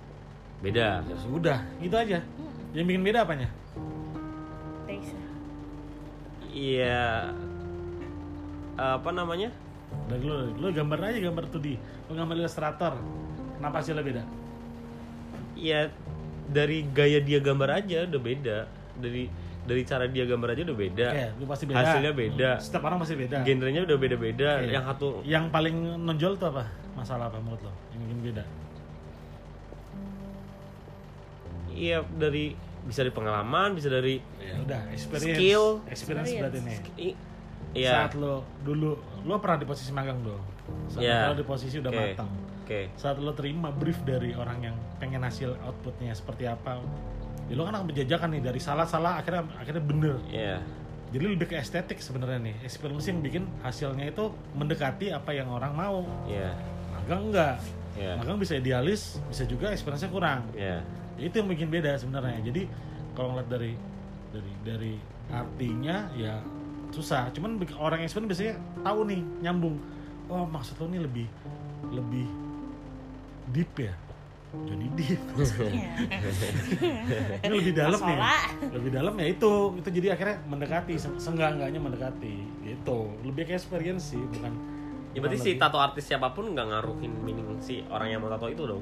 [0.61, 0.89] Beda.
[1.03, 2.19] Ya sudah gitu aja.
[2.71, 3.51] Yang bikin beda apanya?
[4.85, 5.19] Taste
[6.49, 7.31] iya.
[8.75, 9.53] Apa namanya
[10.11, 11.67] dari lo lo gambar aja gambar 2D
[12.09, 12.95] lo gambar ilustrator.
[13.57, 14.23] Kenapa hasilnya beda?
[15.55, 15.89] Ya
[16.51, 18.59] dari gaya dia gambar aja udah beda.
[18.99, 19.23] Dari
[19.63, 21.07] dari cara dia gambar aja udah beda.
[21.39, 21.79] Lu pasti beda.
[21.81, 22.51] Hasilnya beda.
[22.59, 23.47] Setiap orang pasti beda.
[23.47, 24.49] Genrenya udah beda-beda.
[24.59, 24.75] Oke.
[24.75, 26.67] yang satu yang paling nonjol tuh apa?
[26.99, 27.73] Masalah apa menurut lo?
[27.95, 28.45] Yang bikin beda?
[31.73, 35.39] Iya dari bisa dari pengalaman bisa dari ya udah experience.
[35.39, 35.65] Skill.
[35.87, 36.79] experience berarti nih
[37.73, 38.05] iya.
[38.07, 40.43] Saat lo dulu lo pernah di posisi magang dong?
[40.89, 41.31] Saat Iya.
[41.31, 42.01] lo di posisi udah Oke.
[42.17, 42.31] matang
[42.63, 42.81] oke.
[42.97, 46.81] Saat lo terima brief dari orang yang pengen hasil outputnya seperti apa?
[47.51, 50.17] Ya lo kan akan menjajakan nih dari salah-salah akhirnya akhirnya bener.
[50.31, 50.57] Iya.
[51.13, 52.57] Jadi lebih ke estetik sebenarnya nih.
[52.65, 56.09] Experience yang bikin hasilnya itu mendekati apa yang orang mau.
[56.25, 56.57] Iya.
[56.97, 57.57] Magang enggak
[57.99, 58.17] iya.
[58.17, 60.49] Magang bisa idealis bisa juga experience-nya kurang.
[60.57, 60.81] Iya.
[61.21, 62.41] Ya, itu yang bikin beda sebenarnya.
[62.41, 62.65] Jadi
[63.13, 63.73] kalau ngeliat dari
[64.33, 64.95] dari dari
[65.29, 66.41] artinya ya
[66.93, 67.33] susah.
[67.33, 69.77] Cuman orang experience biasanya tahu nih nyambung.
[70.31, 71.27] Oh maksud lo nih lebih
[71.91, 72.29] lebih
[73.51, 73.95] deep ya?
[74.53, 75.21] Jadi deep.
[77.45, 78.19] Ini lebih dalam nih.
[78.69, 79.53] Lebih dalam ya itu.
[79.81, 82.37] Itu jadi akhirnya mendekati se- seenggak-enggaknya mendekati.
[82.61, 82.99] Gitu.
[83.25, 84.53] Lebih ke experience sih bukan
[85.13, 88.49] ya berarti si tato artis siapa pun nggak ngaruhin meaning si orang yang mau tato
[88.49, 88.81] itu dong?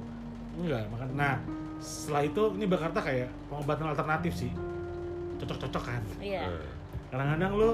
[0.58, 1.34] Enggak makan nah
[1.82, 4.50] setelah itu ini Bakarta kayak pengobatan alternatif sih.
[5.42, 6.02] Cocok-cocok kan?
[6.22, 6.46] Iya.
[6.46, 6.70] Hmm.
[7.10, 7.70] kadang-kadang lu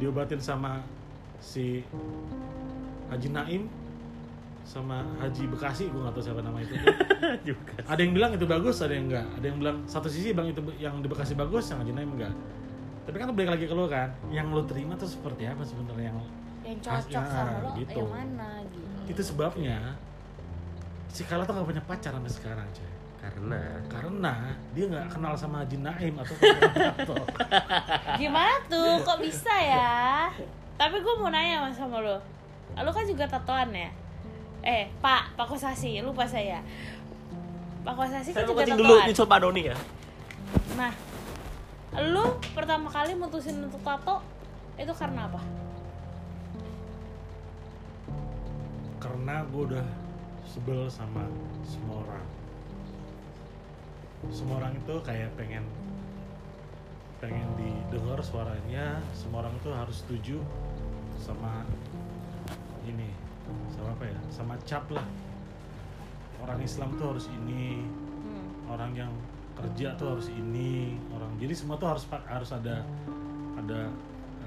[0.00, 0.80] diobatin sama
[1.38, 1.84] si
[3.08, 3.62] Haji Naim
[4.64, 6.72] sama Haji Bekasi gue gak tahu siapa nama itu.
[7.48, 10.48] Juga ada yang bilang itu bagus ada yang enggak ada yang bilang satu sisi bang
[10.48, 12.32] itu yang di Bekasi bagus yang Haji Naim enggak
[13.04, 16.14] tapi kan balik lagi ke lu kan yang lu terima tuh seperti apa sebenarnya?
[16.14, 16.18] Yang
[16.62, 17.98] yang cocok Ya, sama lo gitu.
[17.98, 19.10] yang mana gitu.
[19.10, 19.76] Itu sebabnya
[21.10, 22.89] si Kala tuh gak punya pacar sampai sekarang cuy
[23.20, 23.60] karena
[23.92, 24.32] karena
[24.72, 26.32] dia nggak kenal sama Haji Naim atau
[28.20, 29.04] gimana tuh?
[29.04, 30.32] Kok bisa ya?
[30.80, 32.16] Tapi gue mau nanya mas sama lo.
[32.80, 33.92] Lo kan juga tatoan ya?
[34.64, 36.64] Eh pak pak kosasi lupa saya.
[37.84, 39.08] Pak kosasi kan juga kencing dulu tatoan.
[39.12, 39.76] nyusul Pak Doni ya.
[40.80, 40.92] Nah
[42.00, 44.24] lo pertama kali mutusin untuk tato
[44.80, 45.44] itu karena apa?
[48.96, 49.86] Karena gue udah
[50.48, 51.28] sebel sama
[51.68, 52.39] semua orang
[54.28, 55.64] semua orang itu kayak pengen
[57.24, 59.00] pengen didengar suaranya.
[59.16, 60.38] Semua orang itu harus setuju
[61.16, 61.64] sama
[62.84, 63.08] ini
[63.72, 64.18] sama apa ya?
[64.28, 65.04] Sama cap lah.
[66.44, 68.72] Orang Islam tuh harus ini hmm.
[68.72, 69.12] orang yang
[69.56, 72.84] kerja tuh harus ini orang jadi semua tuh harus harus ada
[73.56, 73.88] ada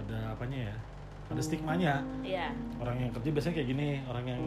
[0.06, 0.76] ada apanya ya?
[1.34, 2.06] Ada stigmanya.
[2.22, 2.54] Iya.
[2.78, 4.42] Orang yang kerja biasanya kayak gini orang yang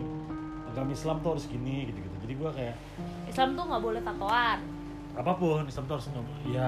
[0.77, 2.77] agama Islam tuh harus gini gitu gitu jadi gua kayak
[3.33, 4.59] Islam tuh nggak boleh tatoan
[5.17, 6.67] apa pun Islam tuh harus nggak ya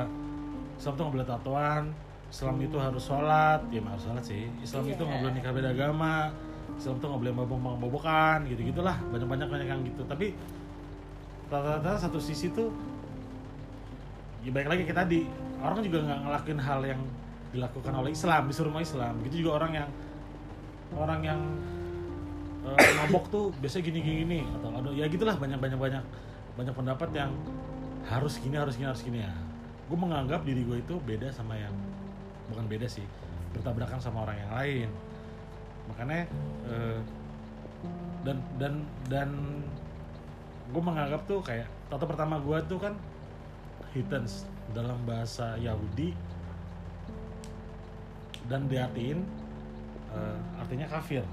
[0.80, 1.84] Islam tuh nggak boleh tatoan
[2.28, 3.61] Islam itu harus sholat.
[3.72, 4.53] Ya harus sholat sih.
[4.61, 5.22] Islam itu nggak Iya.
[5.24, 6.28] boleh nikah beda agama.
[6.76, 10.05] Islam tuh nggak boleh mabok mabokan gitu gitulah banyak banyak banyak yang gitu.
[10.05, 10.36] Tapi
[11.49, 12.68] rata-rata satu sisi tuh
[14.44, 15.24] ya baik lagi kayak tadi.
[15.59, 17.01] Orang juga nggak ngelakuin hal yang
[17.49, 19.14] dilakukan oleh Islam disuruh sama Islam.
[19.24, 19.88] Gitu juga orang yang
[20.92, 21.40] orang yang
[22.68, 26.05] eh, mabok tuh biasanya gini gini gini atau ada ya gitulah banyak banyak banyak
[26.61, 27.32] banyak pendapat yang
[28.09, 29.32] harus gini harus gini harus gini ya.
[29.88, 31.72] Gue menganggap diri gue itu beda sama yang
[32.48, 33.04] bukan beda sih
[33.52, 34.88] bertabrakan sama orang yang lain.
[35.92, 36.20] Makanya
[36.68, 37.00] eh,
[38.24, 38.74] dan dan
[39.09, 39.30] dan
[40.68, 42.96] gue menganggap tuh kayak tato pertama gue tuh kan
[43.92, 46.12] Hitans dalam bahasa Yahudi.
[48.48, 49.20] Dan diartiin
[50.16, 51.24] eh, artinya kafir.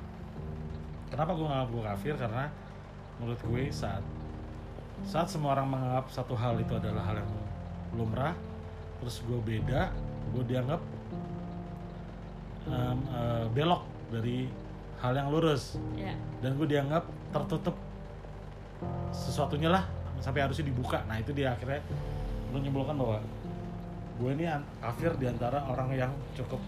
[1.08, 2.14] Kenapa gue nganggap gue kafir?
[2.20, 2.52] Karena
[3.20, 4.04] menurut gue saat
[5.04, 7.32] saat semua orang menganggap satu hal itu adalah hal yang
[8.00, 8.36] lumrah
[9.04, 9.92] terus gue beda
[10.32, 10.82] gue dianggap
[12.72, 14.48] em, eh, belok dari
[15.02, 15.78] hal yang lurus.
[15.94, 17.76] Ya dan gue dianggap tertutup.
[19.12, 19.84] Sesuatunya lah
[20.20, 21.04] sampai harusnya dibuka.
[21.08, 21.82] Nah itu dia akhirnya
[22.52, 23.20] lu nyimpulkan bahwa
[24.16, 24.48] gue ini
[24.80, 26.62] kafir di antara orang yang cukup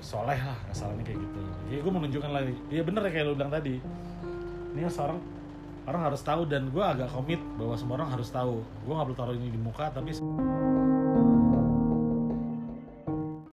[0.00, 1.40] soleh lah asalnya kayak gitu.
[1.70, 2.54] Jadi gue menunjukkan lagi.
[2.70, 3.74] Iya bener ya kayak lu bilang tadi.
[4.76, 5.18] Ini seorang
[5.86, 8.60] orang harus tahu dan gue agak komit bahwa semua orang harus tahu.
[8.82, 10.10] Gue nggak perlu taruh ini di muka tapi